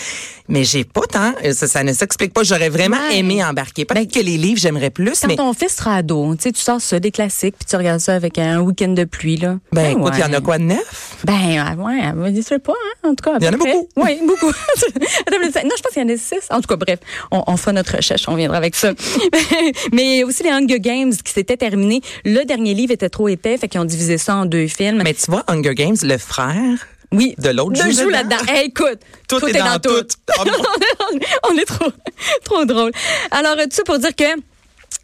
mais 0.51 0.63
j'ai 0.63 0.83
pas 0.83 1.07
tant. 1.09 1.33
euh, 1.43 1.53
Ça, 1.53 1.67
ça 1.67 1.83
ne 1.83 1.91
s'explique 1.93 2.33
pas. 2.33 2.43
J'aurais 2.43 2.69
vraiment 2.69 2.97
Ouais. 3.09 3.17
aimé 3.19 3.43
embarquer. 3.43 3.85
Peut-être 3.85 4.13
que 4.13 4.19
les 4.19 4.37
livres, 4.37 4.59
j'aimerais 4.59 4.89
plus, 4.91 5.19
Quand 5.21 5.27
mais 5.27 5.35
ton 5.37 5.53
fils 5.53 5.75
sera 5.77 5.95
ado, 5.95 6.35
tu 6.35 6.43
sais, 6.43 6.51
tu 6.51 6.61
sors 6.61 6.79
ça, 6.81 6.99
des 6.99 7.09
classiques, 7.11 7.55
puis 7.57 7.65
tu 7.67 7.75
regardes 7.75 7.99
ça 8.01 8.13
avec 8.13 8.37
un 8.37 8.59
week-end 8.61 8.89
de 8.89 9.05
pluie, 9.05 9.37
là. 9.37 9.57
ben 9.71 9.91
écoute, 9.97 10.13
il 10.15 10.19
y 10.19 10.23
en 10.23 10.33
a 10.33 10.41
quoi 10.41 10.57
de 10.59 10.63
neuf? 10.63 11.15
Ben, 11.23 11.57
ah, 11.65 11.75
ouais, 11.75 12.33
je 12.35 12.41
sais 12.41 12.59
pas, 12.59 12.73
hein, 12.73 13.09
en 13.09 13.15
tout 13.15 13.23
cas. 13.23 13.37
Il 13.39 13.45
y 13.45 13.49
en 13.49 13.53
a 13.53 13.57
beaucoup. 13.57 13.87
Oui, 13.97 14.19
beaucoup. 14.27 14.51
Non, 15.31 15.69
je 15.77 15.81
pense 15.81 15.93
qu'il 15.93 16.01
y 16.01 16.05
en 16.05 16.09
a 16.13 16.17
six. 16.17 16.47
En 16.49 16.59
tout 16.61 16.67
cas, 16.67 16.75
bref, 16.75 16.99
on, 17.31 17.43
on 17.47 17.55
fera 17.57 17.71
notre 17.73 17.95
recherche, 17.97 18.23
on 18.27 18.35
viendra 18.35 18.57
avec 18.57 18.75
ça. 18.75 18.93
mais 19.91 20.23
aussi 20.23 20.43
les 20.43 20.49
Hunger 20.49 20.79
Games 20.79 21.13
qui 21.13 21.31
s'étaient 21.31 21.57
terminés. 21.57 22.01
Le 22.25 22.43
dernier 22.45 22.73
livre 22.73 22.91
était 22.91 23.09
trop 23.09 23.27
épais, 23.27 23.57
fait 23.57 23.67
qu'ils 23.67 23.79
ont 23.79 23.85
divisé 23.85 24.17
ça 24.17 24.35
en 24.35 24.45
deux 24.45 24.67
films. 24.67 25.01
Mais 25.03 25.13
tu 25.13 25.29
vois, 25.29 25.43
Hunger 25.47 25.75
Games, 25.75 25.95
le 26.03 26.17
frère 26.17 26.87
oui. 27.11 27.35
de 27.37 27.49
l'autre 27.49 27.75
joue 27.75 27.91
dedans. 27.91 28.09
là-dedans. 28.09 28.37
Hey, 28.47 28.67
écoute, 28.67 28.99
Tout 29.27 29.45
est 29.45 29.53
dans 29.53 29.79
tout. 29.79 29.89
Oh 30.39 30.43
non. 30.45 30.53
on 31.49 31.57
est 31.57 31.65
trop, 31.65 31.91
trop 32.43 32.65
drôle. 32.65 32.91
Alors, 33.31 33.55
tout 33.55 33.69
ça 33.71 33.83
pour 33.83 33.99
dire 33.99 34.15
que 34.15 34.50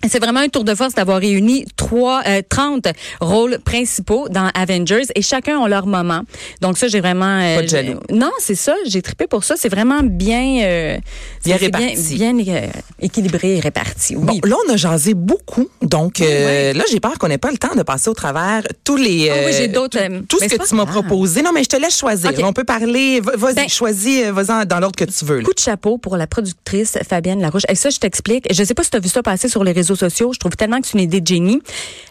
C'est 0.08 0.20
vraiment 0.20 0.39
un 0.41 0.48
tour 0.50 0.63
de 0.63 0.75
force 0.75 0.94
d'avoir 0.94 1.20
réuni 1.20 1.65
trois, 1.75 2.22
euh, 2.27 2.41
30 2.48 2.88
rôles 3.20 3.58
principaux 3.60 4.29
dans 4.29 4.50
Avengers 4.53 5.03
et 5.15 5.22
chacun 5.22 5.58
ont 5.58 5.65
leur 5.65 5.88
moment. 5.88 6.22
Donc 6.62 6.77
ça, 6.77 6.88
j'ai 6.88 7.00
vraiment... 7.01 7.39
euh, 7.41 7.56
Pas 7.58 7.62
de 7.63 7.67
jaloux. 7.67 8.00
Non, 8.12 8.32
c'est 8.39 8.56
ça. 8.56 8.74
J'ai 8.86 9.01
trippé 9.01 9.27
pour 9.27 9.44
ça. 9.44 9.56
C'est 9.58 9.70
vraiment 9.70 10.01
bien... 10.03 10.62
euh, 10.63 10.98
Bien 11.44 11.58
réparti. 11.58 12.15
Bien, 12.15 12.34
bien, 12.34 12.56
euh, 12.56 12.67
équilibré 13.01 13.58
et 13.58 13.60
réparti. 13.60 14.15
Oui. 14.15 14.24
Bon, 14.25 14.39
là, 14.48 14.56
on 14.67 14.74
a 14.74 14.77
jasé 14.77 15.13
beaucoup. 15.13 15.67
Donc, 15.82 16.17
ouais. 16.20 16.74
là, 16.74 16.84
j'ai 16.91 17.00
peur 17.00 17.17
qu'on 17.17 17.27
n'ait 17.27 17.38
pas 17.39 17.51
le 17.51 17.58
temps 17.58 17.75
de 17.75 17.84
passer 17.84 18.10
au 18.10 18.13
travers 18.13 18.62
tous 18.84 18.98
les. 18.98 19.29
Ah 19.29 19.36
oui, 19.46 19.53
j'ai 19.58 19.67
d'autres, 19.67 19.98
Tout, 20.27 20.38
tout 20.38 20.39
ce 20.39 20.46
que 20.56 20.67
tu 20.67 20.75
m'as 20.75 20.86
proposé. 20.86 21.41
Non, 21.41 21.51
mais 21.53 21.63
je 21.63 21.70
te 21.70 21.75
laisse 21.77 21.98
choisir. 21.98 22.32
On 22.44 22.53
peut 22.53 22.63
parler. 22.63 23.20
va- 23.20 23.36
Vas-y, 23.36 23.56
Ben- 23.56 23.70
choisis. 23.70 24.22
en- 24.50 24.65
dans 24.65 24.79
l'ordre 24.79 24.96
que 24.96 25.06
tu 25.06 25.25
veux. 25.25 25.39
là. 25.39 25.44
Coup 25.44 25.53
de 25.53 25.60
chapeau 25.60 25.98
pour 25.98 26.17
la 26.17 26.27
productrice 26.27 26.98
Fabienne 27.10 27.41
Larouche. 27.41 27.63
Et 27.67 27.75
ça, 27.75 27.89
je 27.89 27.98
t'explique. 27.98 28.46
Je 28.53 28.63
sais 28.63 28.74
pas 28.74 28.84
si 28.84 28.91
tu 28.91 28.98
as 28.98 29.00
vu 29.00 29.10
ça 29.10 29.24
passer 29.24 29.50
sur 29.50 29.63
les 29.63 29.74
réseaux 29.77 29.96
sociaux. 29.96 30.31
Je 30.34 30.39
trouve 30.39 30.55
tellement 30.55 30.79
que 30.81 30.88
c'est 30.88 30.98
une 30.98 31.03
idée 31.03 31.22
de 31.22 31.27
génie. 31.27 31.62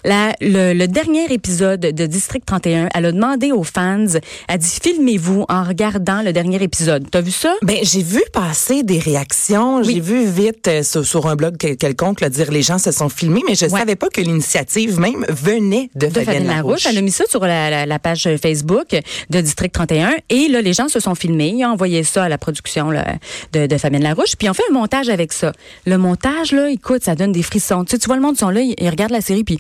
La- 0.04 0.34
le, 0.40 0.72
le 0.72 0.86
dernier 0.88 1.32
épisode 1.32 1.80
de 1.80 2.06
District 2.06 2.44
31, 2.46 2.88
elle 2.94 3.06
a 3.06 3.12
demandé 3.12 3.52
aux 3.52 3.62
fans, 3.64 4.04
elle 4.48 4.58
dit 4.58 4.78
filmez-vous 4.82 5.44
en 5.48 5.64
regardant 5.64 6.22
le 6.22 6.32
dernier 6.32 6.62
épisode. 6.62 7.06
T'as 7.10 7.20
vu 7.20 7.30
ça? 7.30 7.54
Ben, 7.62 7.78
j'ai 7.82 8.02
vu 8.02 8.22
passer 8.32 8.82
des 8.82 8.98
réactions. 8.98 9.82
J'ai 9.82 10.00
vu 10.00 10.24
vite 10.26 10.68
euh, 10.68 10.82
sur, 10.82 11.04
sur 11.04 11.26
un 11.26 11.36
blog 11.36 11.56
quel- 11.58 11.76
quelconque 11.76 12.20
là, 12.20 12.28
dire 12.28 12.50
les 12.50 12.62
gens 12.62 12.78
se 12.78 12.90
sont 12.92 13.08
filmés, 13.08 13.42
mais 13.48 13.54
je 13.54 13.66
Ouais. 13.66 13.80
savais 13.80 13.96
pas 13.96 14.08
que 14.08 14.20
l'initiative 14.20 15.00
même 15.00 15.24
venait 15.28 15.90
de, 15.96 16.06
de 16.06 16.12
Fabienne 16.12 16.24
Fabienne 16.24 16.46
Larouche. 16.46 16.84
Larouche. 16.84 16.86
Elle 16.88 16.98
a 16.98 17.00
mis 17.02 17.10
ça 17.10 17.24
sur 17.28 17.40
la, 17.40 17.68
la- 17.70 17.86
la 17.86 17.98
page 17.98 18.28
Facebook 18.40 18.96
de 19.30 19.40
District 19.40 19.72
31. 19.72 20.12
Et 20.30 20.48
là, 20.48 20.60
les 20.62 20.72
gens 20.72 20.88
se 20.88 21.00
sont 21.00 21.14
filmés. 21.16 21.48
Ils 21.56 21.64
ont 21.64 21.70
envoyé 21.70 22.04
ça 22.04 22.24
à 22.24 22.28
la 22.28 22.38
production 22.38 22.90
là, 22.90 23.04
de, 23.52 23.66
de 23.66 23.76
Fabienne 23.76 24.02
Larouche. 24.04 24.36
Puis 24.38 24.48
on 24.48 24.54
fait 24.54 24.62
un 24.70 24.74
montage 24.74 25.08
avec 25.08 25.32
ça. 25.32 25.52
Le 25.84 25.98
montage, 25.98 26.52
là, 26.52 26.70
écoute, 26.70 27.02
ça 27.04 27.14
donne 27.16 27.32
des 27.32 27.42
Tu, 27.84 27.90
sais, 27.90 27.98
tu 27.98 28.06
vois 28.06 28.16
le 28.16 28.22
monde, 28.22 28.34
ils 28.36 28.40
sont 28.40 28.50
là, 28.50 28.60
ils, 28.60 28.74
ils 28.78 28.88
regardent 28.90 29.12
la 29.12 29.20
série, 29.20 29.44
puis 29.44 29.58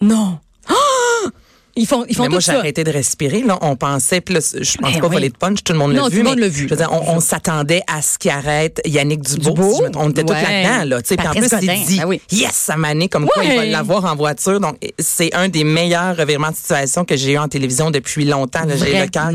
non. 0.00 0.38
Ah! 0.68 0.72
Ils 1.78 1.86
font, 1.86 2.06
ils 2.08 2.16
font 2.16 2.22
Mais 2.22 2.30
moi, 2.30 2.38
tout 2.38 2.46
j'ai 2.46 2.56
arrêté 2.56 2.84
de 2.84 2.90
respirer. 2.90 3.42
Là, 3.42 3.58
on 3.60 3.76
pensait, 3.76 4.22
puis 4.22 4.32
là, 4.34 4.40
je 4.40 4.78
pense 4.78 4.92
Ben 4.94 4.98
pas 4.98 5.08
oui. 5.08 5.12
voler 5.12 5.28
de 5.28 5.36
punch, 5.36 5.62
tout 5.62 5.74
le 5.74 5.78
monde 5.78 5.92
l'a 5.92 6.04
tout 6.04 6.08
vu. 6.08 6.18
le 6.20 6.24
monde 6.24 6.36
mais 6.36 6.40
l'a 6.40 6.48
vu. 6.48 6.64
Je 6.64 6.68
veux 6.70 6.76
dire, 6.76 6.88
on, 6.90 7.16
on 7.16 7.20
s'attendait 7.20 7.82
à 7.86 8.00
ce 8.00 8.16
qui 8.16 8.30
arrête 8.30 8.80
Yannick 8.86 9.20
Dubois. 9.20 9.74
Si 9.74 9.82
on 9.94 10.08
était 10.08 10.24
tous 10.24 10.32
Ouais. 10.32 10.62
là-dedans, 10.62 10.84
là. 10.96 11.02
Tu 11.02 11.08
sais, 11.08 11.16
puis 11.18 11.28
en 11.28 11.32
plus, 11.32 11.40
Patrice 11.50 11.60
il 11.60 11.66
Godin, 11.68 11.84
dit, 11.86 11.98
ben 11.98 12.06
oui. 12.06 12.22
yes, 12.32 12.52
ça 12.54 12.78
m'a 12.78 12.94
né, 12.94 13.10
comme 13.10 13.26
quoi 13.26 13.44
il 13.44 13.54
va 13.54 13.66
l'avoir 13.66 14.06
en 14.06 14.16
voiture. 14.16 14.58
Donc, 14.58 14.78
c'est 14.98 15.34
un 15.34 15.50
des 15.50 15.64
meilleurs 15.64 16.16
revirements 16.16 16.50
de 16.50 16.56
situation 16.56 17.04
que 17.04 17.14
j'ai 17.14 17.32
eu 17.32 17.38
en 17.38 17.46
télévision 17.48 17.90
depuis 17.90 18.24
longtemps. 18.24 18.60
J'ai 18.82 18.98
le 18.98 19.08
cœur 19.08 19.30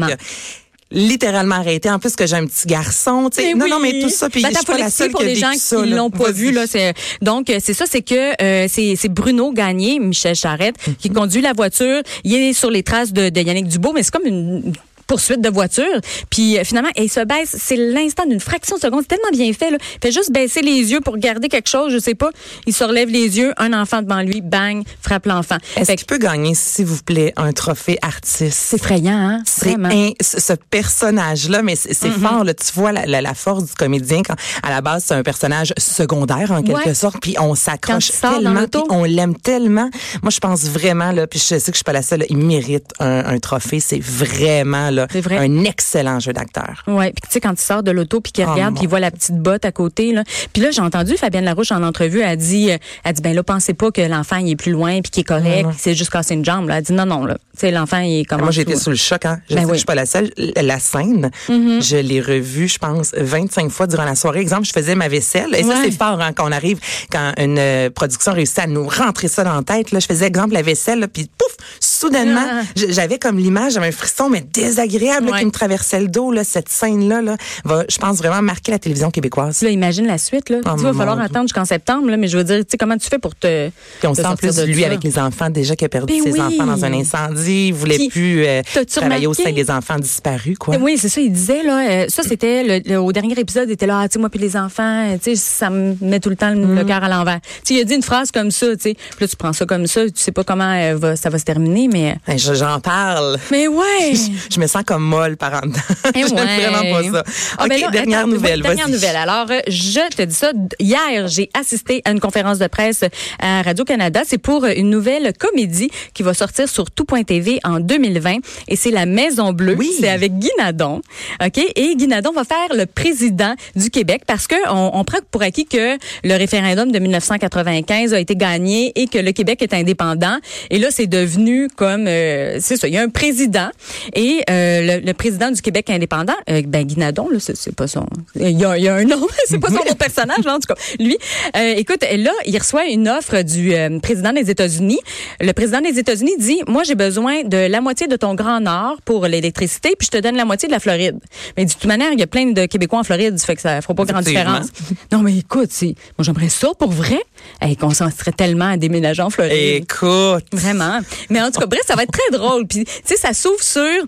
littéralement 0.92 1.56
arrêté. 1.56 1.90
En 1.90 2.00
plus 2.00 2.16
que 2.16 2.28
j'ai 2.28 2.36
un 2.36 2.46
petit 2.46 2.68
garçon, 2.68 3.30
tu 3.34 3.42
sais. 3.42 3.54
Non, 3.54 3.66
oui. 3.66 3.72
non, 3.72 3.80
mais 3.80 4.00
tout 4.02 4.10
ça, 4.10 4.30
puis 4.30 4.42
Ben, 4.42 4.50
je 4.52 4.58
suis 4.58 4.66
pas 4.66 4.78
la 4.78 4.90
seule 4.90 5.12
pour 5.12 5.22
les 5.24 5.36
gens 5.36 5.52
qui 5.52 5.90
l'ont 5.90 6.10
pas 6.10 6.32
vu 6.32 6.52
là, 6.52 6.66
c'est 6.68 6.94
donc 7.22 7.52
c'est 7.60 7.74
ça 7.74 7.86
c'est 7.90 8.02
que 8.02 8.42
euh, 8.42 8.68
c'est 8.70 8.96
c'est 8.98 9.10
Bruno 9.10 9.52
Gagné, 9.54 10.00
Michel 10.00 10.36
Charette 10.36 10.76
qui 11.00 11.10
Mhm. 11.10 11.16
conduit 11.16 11.42
la 11.42 11.54
voiture, 11.54 12.02
il 12.24 12.36
est 12.36 12.54
sur 12.54 12.70
les 12.72 12.84
traces 12.84 13.14
de, 13.14 13.30
de 13.30 13.42
Yannick 13.42 13.68
Dubois 13.68 13.92
mais 13.96 14.04
c'est 14.04 14.12
comme 14.12 14.26
une 14.26 14.74
poursuite 15.12 15.42
de 15.42 15.50
voiture 15.50 15.98
puis 16.30 16.58
euh, 16.58 16.64
finalement 16.64 16.90
il 16.96 17.10
se 17.12 17.20
baisse 17.26 17.56
c'est 17.60 17.76
l'instant 17.76 18.26
d'une 18.26 18.40
fraction 18.40 18.78
de 18.78 18.82
seconde 18.82 19.02
c'est 19.02 19.18
tellement 19.18 19.32
bien 19.38 19.52
fait 19.52 19.70
là 19.72 19.78
il 19.82 20.00
fait 20.02 20.12
juste 20.14 20.32
baisser 20.32 20.62
les 20.62 20.92
yeux 20.92 21.02
pour 21.02 21.14
regarder 21.16 21.50
quelque 21.50 21.68
chose 21.70 21.92
je 21.92 22.00
sais 22.00 22.16
pas 22.16 22.30
il 22.66 22.74
se 22.74 22.84
relève 22.84 23.10
les 23.10 23.38
yeux 23.38 23.54
un 23.58 23.74
enfant 23.74 24.02
devant 24.02 24.22
lui 24.22 24.40
bang 24.42 24.84
frappe 25.02 25.26
l'enfant 25.26 25.58
Est-ce 25.76 25.92
qu'il 25.94 26.06
peut 26.06 26.18
gagner, 26.18 26.54
s'il 26.56 26.86
vous 26.86 27.02
plaît, 27.04 27.34
un 27.36 27.52
trophée 27.52 27.98
artiste? 28.02 28.58
c'est 28.58 28.78
effrayant 28.78 29.18
hein? 29.18 29.44
C'est 29.46 29.76
ce 30.22 30.54
personnage-là, 30.70 31.62
mais 31.62 31.76
c'est 31.76 31.92
Mm-hmm. 32.02 32.28
fort. 32.28 32.44
Là, 32.44 32.54
tu 32.54 32.66
vois 32.74 32.92
la, 32.92 33.06
la- 33.06 33.22
la 33.22 33.34
force 33.34 33.64
du 33.66 33.74
comédien 33.74 34.22
quand 34.24 34.36
à 34.64 34.70
la 34.70 34.82
base 34.82 35.04
c'est 35.08 35.14
un 35.14 35.24
personnage 35.24 35.74
secondaire 35.78 36.52
en 36.52 36.62
quelque 36.64 36.88
Ouais. 36.88 36.94
sorte, 36.94 37.18
puis 37.22 37.36
on 37.40 37.54
s'accroche 37.56 38.12
tellement, 38.20 38.66
puis 38.72 38.82
on 38.90 39.04
l'aime 39.04 39.36
tellement. 39.36 39.90
Moi, 40.24 40.30
je 40.32 40.40
pense 40.40 40.64
vraiment 40.66 41.12
là, 41.12 41.28
puis 41.28 41.40
je 41.40 41.46
sais 41.60 41.60
que 41.60 41.72
je 41.72 41.78
suis 41.78 41.84
pas 41.84 41.94
la 41.94 42.02
seule. 42.02 42.20
là, 42.20 42.26
il 42.30 42.38
mérite 42.38 42.86
un, 43.00 43.26
un 43.26 43.40
trophée. 43.40 43.80
C'est 43.80 44.00
vraiment 44.02 44.90
là 44.90 45.01
C'est 45.12 45.22
vrai. 45.22 45.38
un 45.38 45.64
excellent 45.64 46.20
jeu 46.20 46.34
d'acteur. 46.34 46.84
Ouais, 46.88 47.12
puis 47.12 47.22
tu 47.24 47.28
sais 47.32 47.40
quand 47.40 47.54
il 47.54 47.60
sort 47.60 47.84
de 47.84 47.92
l'auto 47.92 48.22
puis 48.22 48.32
qu'il 48.32 48.46
Oh, 48.48 48.54
regarde 48.54 48.74
puis 48.76 48.86
il 48.86 48.90
voit 48.90 49.00
la 49.00 49.12
petite 49.12 49.38
botte 49.38 49.66
à 49.66 49.72
côté 49.72 50.12
là. 50.12 50.24
Puis 50.52 50.62
là 50.62 50.72
j'ai 50.72 50.82
entendu 50.82 51.16
Fabienne 51.16 51.46
Larouche 51.46 51.72
en 51.72 51.84
entrevue 51.84 52.22
elle 52.22 52.38
dit 52.38 52.72
euh, 52.72 52.78
elle 53.04 53.14
dit 53.14 53.22
ben 53.22 53.36
là 53.36 53.44
pensez 53.44 53.74
pas 53.74 53.92
que 53.92 54.02
l'enfant 54.02 54.38
il 54.38 54.52
est 54.52 54.56
plus 54.56 54.72
loin 54.72 55.00
puis 55.02 55.12
qu'il 55.12 55.22
est 55.22 55.26
correct, 55.26 55.70
qu'il 55.70 55.80
s'est 55.80 55.94
juste 55.94 56.10
cassé 56.12 56.34
une 56.34 56.44
jambe 56.44 56.68
là. 56.68 56.78
Elle 56.78 56.84
dit 56.84 56.94
non 56.94 57.06
non 57.06 57.26
là. 57.26 57.36
Tu 57.54 57.60
sais 57.68 57.72
l'enfant 57.72 58.00
il 58.00 58.22
est 58.22 58.26
comme 58.26 58.42
Moi, 58.42 58.50
été 58.56 58.76
sous 58.76 58.90
le 58.90 58.96
choc. 58.96 59.26
Hein? 59.26 59.40
Je 59.50 59.56
Ben 59.56 59.62
sais 59.62 59.66
oui. 59.66 59.72
Mm-hmm. 59.72 59.74
je 59.74 59.78
suis 59.78 59.86
pas 59.86 59.96
la 59.96 60.06
seule. 60.06 60.32
La 60.62 60.80
scène, 60.80 61.32
je 61.48 61.98
l'ai 61.98 62.22
revue, 62.22 62.68
je 62.68 62.78
pense, 62.78 63.12
25 63.16 63.70
fois 63.72 63.88
durant 63.88 64.06
la 64.06 64.16
soirée. 64.16 64.40
Exemple, 64.40 64.66
je 64.66 64.72
faisais 64.72 64.96
ma 64.96 65.08
vaisselle. 65.08 65.54
Et 65.56 65.64
ça, 65.64 65.76
c'est 65.84 65.92
fort 65.92 66.20
hein, 66.22 66.32
quand 66.34 66.48
on 66.48 66.52
arrive, 66.52 66.80
quand 67.12 67.34
une 67.38 67.58
euh, 67.60 67.90
production 67.90 68.34
réussit 68.34 68.60
à 68.60 68.68
nous 68.68 68.88
rentrer 68.88 69.28
ça 69.28 69.44
dans 69.44 69.56
la 69.56 69.64
tête. 69.64 69.92
Là, 69.92 70.00
je 70.00 70.06
faisais, 70.06 70.26
exemple, 70.26 70.54
la 70.54 70.62
vaisselle, 70.62 71.08
puis 71.08 71.30
pouf, 71.38 71.56
soudainement, 72.02 72.42
Ah. 72.50 72.62
j'avais 72.76 73.18
comme 73.20 73.38
l'image, 73.38 73.74
j'avais 73.74 73.88
un 73.88 73.92
frisson, 73.92 74.30
mais 74.30 74.42
désagréable 74.42 75.30
là, 75.30 75.40
qui 75.40 75.46
me 75.46 75.52
traversait 75.52 76.00
le 76.02 76.08
dos. 76.08 76.32
Là, 76.32 76.44
cette 76.44 76.70
scène-là 76.70 77.22
là, 77.22 77.38
va, 77.66 77.84
je 77.90 77.98
pense, 77.98 78.18
vraiment 78.18 78.42
marquer 78.42 78.72
la 78.72 78.80
télévision 78.80 79.12
québécoise. 79.12 79.62
Là, 79.62 79.70
imagine 79.70 80.08
la 80.08 80.18
suite 80.18 80.50
là. 80.50 80.58
Oh, 80.66 80.70
tu 80.78 80.84
vas 80.84 80.94
falloir 80.94 81.16
Dieu. 81.18 81.26
attendre 81.26 81.44
jusqu'en 81.46 81.66
septembre 81.66 82.10
là, 82.10 82.18
mais 82.18 82.28
je 82.28 82.38
veux 82.38 82.44
dire 82.44 82.58
tu 82.60 82.66
sais 82.72 82.78
comment 82.78 82.98
tu 82.98 83.08
fais 83.08 83.20
pour 83.20 83.36
te 83.36 83.70
Puis 84.00 84.08
on 84.08 84.14
te 84.14 84.22
sent 84.22 84.28
plus 84.38 84.56
de 84.56 84.64
lui 84.64 84.82
ça? 84.82 84.88
avec 84.88 85.04
les 85.04 85.18
enfants 85.20 85.50
déjà 85.50 85.76
qui 85.76 85.86
a 85.86 85.90
perdu 85.90 86.14
Ben 86.14 86.24
ses 86.24 86.32
oui. 86.32 86.42
enfants 86.42 86.66
dans 86.66 86.86
un 86.86 86.94
incendie. 86.94 87.68
Il 87.68 87.74
voulait 87.74 88.08
plus 88.10 88.46
euh, 88.46 88.62
travailler 88.94 89.28
au 89.28 89.34
sein 89.34 89.44
remarqué? 89.44 89.64
des 89.64 89.72
enfants 89.72 90.00
disparus. 90.00 90.58
quoi. 90.58 90.78
Oui, 90.78 90.98
c'est 90.98 91.10
ça, 91.10 91.22
il 91.22 91.32
disait 91.32 91.64
là, 91.64 91.90
euh, 91.90 92.06
ça 92.10 92.24
c'était 92.24 92.64
le, 92.64 92.90
le- 92.90 93.00
au 93.00 93.12
dernier 93.12 93.38
épisode, 93.40 93.70
il 93.70 93.74
était 93.74 93.86
là, 93.88 94.00
ah, 94.02 94.08
tu 94.10 94.14
sais 94.14 94.20
moi 94.20 94.30
puis 94.30 94.40
les 94.40 94.56
enfants, 94.58 95.10
euh, 95.12 95.18
tu 95.22 95.32
sais 95.32 95.36
ça 95.36 95.70
me 95.70 95.96
met 96.02 96.20
tout 96.20 96.30
le 96.30 96.36
temps 96.36 96.50
le, 96.50 96.66
Mm. 96.66 96.76
le 96.76 96.84
cœur 96.86 97.04
à 97.04 97.10
l'envers. 97.10 97.40
Tu 97.66 97.74
sais 97.74 97.74
il 97.76 97.82
a 97.82 97.84
dit 97.84 97.94
une 97.96 98.04
phrase 98.04 98.32
comme 98.32 98.52
ça, 98.52 98.68
tu 98.76 98.82
sais. 98.82 98.94
Puis 98.94 99.18
là 99.22 99.28
tu 99.28 99.36
prends 99.36 99.54
ça 99.54 99.66
comme 99.66 99.88
ça, 99.88 100.06
tu 100.06 100.12
sais 100.16 100.32
pas 100.32 100.44
comment 100.44 100.74
euh, 100.74 100.96
va- 100.98 101.16
ça 101.16 101.30
va 101.30 101.38
se 101.38 101.44
terminer 101.46 101.88
mais 101.92 102.16
Hey, 102.28 102.38
je- 102.38 102.54
J'en 102.54 102.80
parle. 102.80 103.38
mais 103.52 103.68
ouais. 103.68 104.14
Je 104.54 104.60
me 104.60 104.68
sens 104.68 104.84
comme 104.86 105.04
molle 105.04 105.38
par 105.38 105.54
en 105.56 105.68
dedans. 105.68 105.80
Eh 106.16 106.20
J'aime 106.28 106.34
ouais. 106.38 106.68
vraiment 106.70 107.12
pas 107.12 107.12
ça. 107.12 107.24
Ah, 107.58 107.64
OK, 107.64 107.70
ben 107.70 107.82
là, 107.82 107.90
dernière 107.90 108.20
attends, 108.20 108.28
nouvelle. 108.28 108.62
Dernière 108.62 108.90
nouvelle. 108.90 109.16
Alors, 109.16 109.48
euh, 109.52 109.60
je 109.68 110.16
te 110.16 110.22
dis 110.24 110.34
ça. 110.36 110.52
Hier, 110.80 111.28
j'ai 111.28 111.50
assisté 111.60 112.02
à 112.06 112.12
une 112.12 112.20
conférence 112.20 112.60
de 112.60 112.68
presse 112.68 113.04
à 113.40 113.62
Radio-Canada. 113.62 114.22
C'est 114.26 114.38
pour 114.38 114.66
une 114.66 114.90
nouvelle 114.90 115.34
comédie 115.38 115.90
qui 116.14 116.24
va 116.24 116.34
sortir 116.34 116.68
sur 116.70 116.90
tout.tv 116.92 117.60
en 117.64 117.80
2020. 117.80 118.38
Et 118.68 118.76
c'est 118.76 118.92
La 118.92 119.06
Maison 119.06 119.54
Bleue. 119.54 119.76
Oui. 119.78 119.92
C'est 120.00 120.10
avec 120.10 120.38
Guy 120.38 120.50
Nadon. 120.58 121.02
OK? 121.44 121.58
Et 121.76 121.96
Guy 121.96 122.08
Nadon 122.08 122.32
va 122.32 122.44
faire 122.44 122.76
le 122.76 122.86
président 122.86 123.54
du 123.76 123.90
Québec 123.90 124.24
parce 124.28 124.48
que 124.48 124.56
on, 124.70 124.92
on 124.94 125.04
prend 125.04 125.20
pour 125.32 125.42
acquis 125.42 125.66
que 125.66 125.98
le 126.24 126.36
référendum 126.38 126.92
de 126.92 127.00
1995 127.00 128.14
a 128.14 128.20
été 128.20 128.36
gagné 128.36 128.92
et 128.96 129.08
que 129.08 129.18
le 129.18 129.32
Québec 129.32 129.62
est 129.62 129.74
indépendant. 129.74 130.38
Et 130.70 130.78
là, 130.80 130.88
c'est 130.92 131.08
devenu 131.08 131.68
comme, 131.82 132.06
euh, 132.06 132.58
c'est 132.60 132.78
ça, 132.78 132.88
il 132.88 132.94
y 132.94 132.98
a 133.00 133.02
un 133.02 133.10
président 133.10 133.72
et 134.14 134.44
euh, 134.52 135.00
le, 135.00 135.04
le 135.04 135.14
président 135.16 135.50
du 135.50 135.64
Québec 135.64 135.90
indépendant, 135.90 136.36
euh, 136.48 136.62
ben 136.68 136.86
Guy 136.86 137.00
Nadon, 137.00 137.28
là, 137.32 137.40
c'est 137.40 137.76
pas 137.76 137.88
son, 137.88 138.06
il 138.36 138.52
y 138.52 138.64
a, 138.64 138.78
il 138.78 138.84
y 138.84 138.88
a 138.88 138.94
un 138.94 139.04
nom, 139.04 139.28
c'est 139.48 139.58
pas 139.58 139.70
son 139.70 139.78
autre 139.90 139.96
personnage, 139.96 140.46
là, 140.46 140.58
en 140.58 140.60
tout 140.60 140.72
cas. 140.72 140.80
Lui, 141.00 141.18
écoute, 141.56 142.04
là, 142.04 142.34
il 142.46 142.56
reçoit 142.56 142.86
une 142.86 143.10
offre 143.10 143.42
du 143.42 143.74
président 144.00 144.32
des 144.32 144.52
États-Unis. 144.52 145.00
Le 145.40 145.52
président 145.54 145.82
des 145.82 145.98
États-Unis 145.98 146.36
dit, 146.38 146.62
moi, 146.68 146.84
j'ai 146.84 146.94
besoin 146.94 147.42
de 147.46 147.58
la 147.58 147.82
moitié 147.82 148.06
de 148.06 148.16
ton 148.16 148.36
Grand 148.36 148.60
Nord 148.60 148.98
pour 149.04 149.26
l'électricité, 149.26 149.96
puis 149.98 150.06
je 150.06 150.20
te 150.20 150.22
donne 150.22 150.36
la 150.36 150.46
moitié 150.46 150.68
de 150.68 150.74
la 150.74 150.80
Floride. 150.80 151.18
Mais 151.58 151.66
de 151.66 151.72
toute 151.72 151.86
manière, 151.86 152.14
il 152.14 152.20
y 152.20 152.24
a 152.24 152.28
plein 152.28 152.52
de 152.52 152.68
Québécois 152.68 153.00
en 153.00 153.04
Floride, 153.04 153.40
ça 153.40 153.48
fait 153.48 153.56
que 153.56 153.62
ça 153.64 153.82
fera 153.82 153.96
pas 153.96 154.06
grande 154.06 154.24
différence. 154.24 154.68
Non, 155.12 155.24
mais 155.24 155.36
écoute, 155.36 155.70
c'est, 155.72 155.96
moi, 156.16 156.24
j'aimerais 156.26 156.50
ça 156.50 156.68
pour 156.78 156.92
vrai. 156.92 157.24
Hey, 157.60 157.76
qu'on 157.76 157.90
s'en 157.90 158.12
serait 158.12 158.34
tellement 158.34 158.70
à 158.70 158.78
déménager 158.78 159.24
en 159.24 159.32
Floride. 159.32 159.82
Écoute. 159.82 160.46
Vraiment. 160.54 161.00
Mais 161.32 161.42
en 161.42 161.50
tout 161.50 161.60
cas, 161.60 161.71
bref, 161.72 161.82
ça 161.88 161.96
va 161.96 162.04
être 162.04 162.12
très 162.12 162.38
drôle. 162.38 162.68
Puis, 162.68 162.86
tu 162.86 162.92
sais, 163.04 163.16
ça 163.16 163.34
s'ouvre 163.34 163.64
sur 163.64 164.06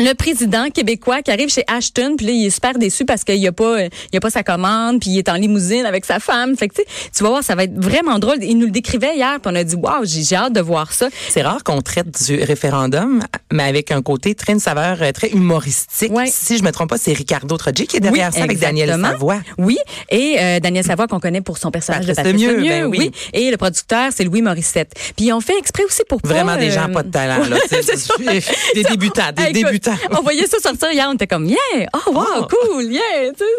le 0.00 0.14
président 0.14 0.70
québécois 0.70 1.22
qui 1.22 1.30
arrive 1.30 1.48
chez 1.48 1.64
Ashton, 1.68 2.14
puis 2.16 2.26
là, 2.26 2.32
il 2.32 2.46
est 2.46 2.50
super 2.50 2.78
déçu 2.78 3.04
parce 3.04 3.24
qu'il 3.24 3.38
n'y 3.38 3.46
a 3.46 3.52
pas, 3.52 3.80
euh, 3.80 3.88
il 4.12 4.16
a 4.16 4.20
pas 4.20 4.30
sa 4.30 4.42
commande, 4.42 5.00
puis 5.00 5.10
il 5.10 5.18
est 5.18 5.28
en 5.28 5.34
limousine 5.34 5.86
avec 5.86 6.04
sa 6.04 6.18
femme. 6.18 6.56
Fait 6.56 6.68
que, 6.68 6.74
tu 6.74 6.82
sais, 6.82 7.10
tu 7.14 7.22
vas 7.22 7.30
voir, 7.30 7.44
ça 7.44 7.54
va 7.54 7.64
être 7.64 7.76
vraiment 7.76 8.18
drôle. 8.18 8.38
Il 8.42 8.58
nous 8.58 8.66
le 8.66 8.72
décrivait 8.72 9.16
hier, 9.16 9.38
puis 9.40 9.52
on 9.52 9.54
a 9.54 9.64
dit, 9.64 9.76
waouh, 9.76 10.04
j'ai 10.04 10.34
hâte 10.34 10.52
de 10.52 10.60
voir 10.60 10.92
ça. 10.92 11.08
C'est 11.28 11.42
rare 11.42 11.62
qu'on 11.62 11.80
traite 11.82 12.24
du 12.26 12.42
référendum, 12.42 13.22
mais 13.52 13.64
avec 13.64 13.90
un 13.90 14.02
côté 14.02 14.34
très 14.34 14.54
une 14.54 14.60
saveur 14.60 15.02
euh, 15.02 15.12
très 15.12 15.30
humoristique. 15.30 16.12
Ouais. 16.12 16.26
Si 16.26 16.56
je 16.56 16.62
me 16.62 16.70
trompe 16.70 16.90
pas, 16.90 16.96
c'est 16.96 17.12
Ricardo 17.12 17.56
Trogi 17.56 17.86
qui 17.86 17.96
est 17.96 18.00
derrière 18.00 18.28
Oui, 18.28 18.38
ça 18.38 18.44
avec 18.44 18.58
Daniel. 18.58 18.90
Savoie. 18.90 19.40
Oui, 19.58 19.76
et 20.10 20.36
euh, 20.38 20.60
Daniel 20.60 20.84
Savoie 20.84 21.06
qu'on 21.06 21.20
connaît 21.20 21.40
pour 21.40 21.58
son 21.58 21.70
personnage 21.70 22.06
Patrice 22.06 22.16
de 22.16 22.22
Patrice 22.22 22.46
Lemieux, 22.46 22.68
ben 22.68 22.86
oui. 22.86 23.10
Et 23.32 23.50
le 23.50 23.56
producteur, 23.56 24.10
c'est 24.14 24.24
Louis 24.24 24.42
Morissette. 24.42 24.92
Puis 25.16 25.26
ils 25.26 25.32
ont 25.32 25.40
fait 25.40 25.58
exprès 25.58 25.84
aussi 25.84 26.02
pour 26.08 26.22
pas, 26.22 26.28
Vraiment 26.28 26.56
des 26.56 26.70
gens 26.70 26.88
pas 26.90 27.02
de 27.02 27.10
talent. 27.10 27.44
Là, 27.48 27.56
des 28.74 28.82
débutants, 28.84 29.32
des 29.36 29.42
écoute, 29.42 29.52
débutants. 29.54 29.83
Temps. 29.84 29.96
on 30.18 30.22
voyait 30.22 30.46
ça 30.46 30.58
sortir 30.58 30.90
hier, 30.92 31.06
on 31.10 31.14
était 31.14 31.26
comme, 31.26 31.46
yeah, 31.46 31.56
oh 31.94 32.12
wow, 32.12 32.24
Oh. 32.40 32.46
cool, 32.50 32.84
yeah. 32.84 33.02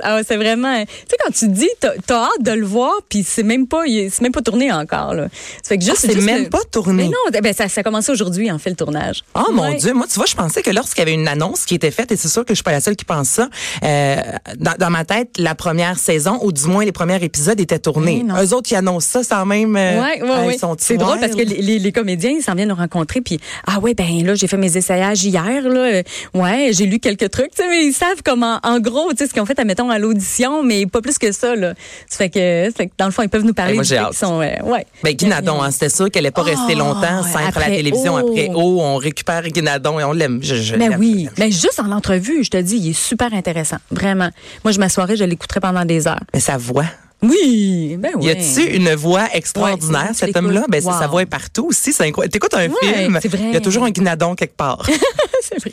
Ah 0.04 0.20
c'est 0.28 0.36
vraiment, 0.38 0.84
tu 0.84 0.92
sais, 1.10 1.18
quand 1.24 1.32
tu 1.32 1.48
dis, 1.48 1.70
t'as 1.80 1.92
as 2.10 2.24
hâte 2.26 2.42
de 2.42 2.52
le 2.52 2.66
voir, 2.66 2.94
puis 3.10 3.24
c'est 3.28 3.44
même 3.44 3.68
pas, 3.68 3.84
c'est 3.86 4.22
même 4.22 4.32
pas 4.32 4.42
tourné 4.42 4.72
encore, 4.72 5.14
là. 5.14 5.28
Ça 5.64 5.70
fait 5.70 5.78
que 5.78 5.84
juste, 5.86 5.98
Ah, 6.04 6.08
c'est 6.12 6.22
même 6.22 6.44
le- 6.44 6.50
pas 6.50 6.64
tourné. 6.72 7.04
Mais 7.04 7.10
non, 7.10 7.40
ben, 7.42 7.54
ça, 7.54 7.68
ça 7.70 7.82
a 7.82 7.84
commencé 7.84 8.12
aujourd'hui, 8.12 8.52
en 8.52 8.58
fait, 8.60 8.70
le 8.72 8.76
tournage. 8.76 9.24
Oh 9.36 9.52
mon. 9.52 9.74
Dieu, 9.76 9.94
moi 9.94 10.06
tu 10.08 10.16
vois, 10.16 10.26
je 10.26 10.36
pensais 10.36 10.62
que 10.62 10.72
lorsqu'il 10.72 11.00
y 11.00 11.02
avait 11.04 11.14
une 11.14 11.28
annonce 11.28 11.66
qui 11.66 11.76
était 11.76 11.92
faite, 11.92 12.12
et 12.12 12.16
c'est 12.18 12.28
sûr 12.30 12.44
que 12.44 12.50
je 12.54 12.56
suis 12.56 12.64
pas 12.64 12.72
la 12.72 12.82
seule 12.82 12.96
qui 12.96 13.06
pense 13.06 13.30
ça, 13.30 13.50
euh, 13.84 14.16
dans, 14.58 14.74
dans 14.80 14.90
ma 14.90 15.06
tête, 15.06 15.30
la 15.38 15.56
première 15.56 15.98
saison, 16.00 16.40
ou 16.42 16.52
du 16.52 16.66
moins 16.66 16.86
les 16.86 16.92
premiers 16.92 17.24
épisodes 17.24 17.60
étaient 17.60 17.80
tournés. 17.80 18.24
Non. 18.24 18.36
Eux 18.44 18.54
autres, 18.54 18.72
ils 18.72 18.76
annoncent 18.76 19.08
ça 19.10 19.24
sans 19.24 19.46
même... 19.46 19.76
euh, 19.76 20.02
Ouais, 20.02 20.22
ouais, 20.22 20.30
ah, 20.32 20.46
ouais. 20.46 20.58
C'est 20.80 20.98
drôle 20.98 21.20
parce 21.20 21.34
que 21.34 21.38
les, 21.42 21.62
les- 21.62 21.80
les 21.80 21.92
comédiens, 21.92 22.32
ils 22.32 22.42
s'en 22.44 22.54
viennent 22.56 22.70
nous 22.70 22.76
rencontrer, 22.76 23.22
puis 23.22 23.40
ah 23.68 23.80
ouais, 23.80 23.94
ben 23.94 24.26
là, 24.26 24.36
j'ai 24.36 24.48
fait 24.48 24.58
mes 24.58 24.76
essayages 24.78 25.24
hier, 25.24 25.62
là. 25.62 26.02
Ouais, 26.34 26.72
j'ai 26.74 26.86
lu 26.86 27.00
quelques 27.00 27.30
trucs, 27.30 27.52
tu 27.52 27.64
sais, 27.64 27.70
mais 27.70 27.86
ils 27.86 27.94
savent 27.94 28.22
comment, 28.24 28.60
en 28.64 28.80
gros, 28.80 29.12
tu 29.12 29.18
sais, 29.18 29.28
ce 29.28 29.34
qu'ils 29.34 29.42
ont 29.42 29.46
fait, 29.46 29.60
admettons, 29.60 29.90
à 29.90 30.00
l'audition, 30.00 30.64
mais 30.64 30.86
pas 30.86 31.02
plus 31.02 31.18
que 31.18 31.32
ça, 31.32 31.56
là. 31.56 31.74
Ça 32.10 32.18
fait 32.18 32.30
que, 32.30 32.66
ça 32.70 32.76
fait 32.76 32.88
que 32.88 32.94
dans 32.98 33.06
le 33.06 33.12
fond, 33.12 33.22
ils 33.24 33.30
peuvent 33.30 33.44
nous 33.46 33.54
parler 33.54 33.74
moi, 33.74 33.84
du 33.84 33.90
j'ai 33.90 33.96
fait 33.96 34.02
hâte. 34.02 34.10
qu'ils 34.10 34.18
sont, 34.18 34.42
euh, 34.42 34.54
ouais. 34.64 34.86
Ben, 35.04 35.14
Guinadon, 35.14 35.62
hein, 35.62 35.72
c'était 35.72 35.90
sûr 35.90 36.10
qu'elle 36.12 36.24
n'est 36.24 36.32
pas 36.32 36.44
restée 36.44 36.74
Oh, 36.76 36.80
longtemps 36.80 37.24
sans 37.24 37.40
être 37.48 37.58
à 37.58 37.70
la 37.70 37.76
télévision. 37.76 38.16
Après 38.18 38.50
Oh, 38.54 38.80
on 38.82 38.98
récupère 38.98 39.44
Guinadon 39.48 40.00
et 40.00 40.04
on 40.04 40.12
l'aime. 40.14 40.40
Je, 40.42 40.56
je 40.56 40.76
Mais 40.76 40.90
l'aime, 40.90 41.00
oui, 41.00 41.30
mais 41.38 41.52
juste 41.52 41.80
en 41.80 41.92
entrevue, 41.92 42.44
je 42.44 42.50
te 42.50 42.58
dis, 42.58 42.78
il 42.78 42.90
est 42.90 42.94
super 42.94 43.34
intéressant, 43.34 43.78
vraiment. 43.92 44.30
Moi, 44.64 44.72
je 44.72 44.80
m'assoirais, 44.80 45.16
je 45.16 45.24
l'écouterais 45.24 45.60
pendant 45.60 45.86
des 45.86 46.08
heures. 46.08 46.20
Mais 46.34 46.40
sa 46.40 46.58
voix. 46.58 46.86
Oui, 47.22 47.96
ben 47.98 48.12
oui. 48.18 48.26
Y 48.26 48.30
a-tu 48.32 48.76
une 48.76 48.94
voix 48.94 49.28
extraordinaire, 49.34 50.10
Ouais, 50.10 50.14
cet 50.14 50.36
homme-là? 50.36 50.66
Ben, 50.70 50.82
sa 50.82 51.08
voix 51.08 51.22
est 51.22 51.26
partout 51.26 51.68
aussi. 51.68 51.92
C'est 51.94 52.04
incroyable. 52.04 52.32
T'écoutes 52.34 52.54
un 52.54 52.68
Ouais, 52.68 52.76
film, 52.82 53.20
il 53.40 53.54
y 53.54 53.56
a 53.56 53.62
toujours 53.62 53.84
un 53.86 53.90
Guinadon 53.90 54.36
quelque 54.36 54.56
part. 54.56 54.86
c'est 55.42 55.58
vrai. 55.60 55.72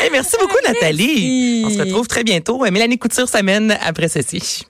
Hey, 0.00 0.10
merci 0.10 0.36
beaucoup, 0.38 0.58
Nathalie. 0.64 1.62
Merci. 1.62 1.64
On 1.66 1.70
se 1.70 1.88
retrouve 1.88 2.08
très 2.08 2.24
bientôt. 2.24 2.58
Mélanie 2.70 2.98
Couture 2.98 3.28
s'amène 3.28 3.76
après 3.82 4.08
ceci. 4.08 4.64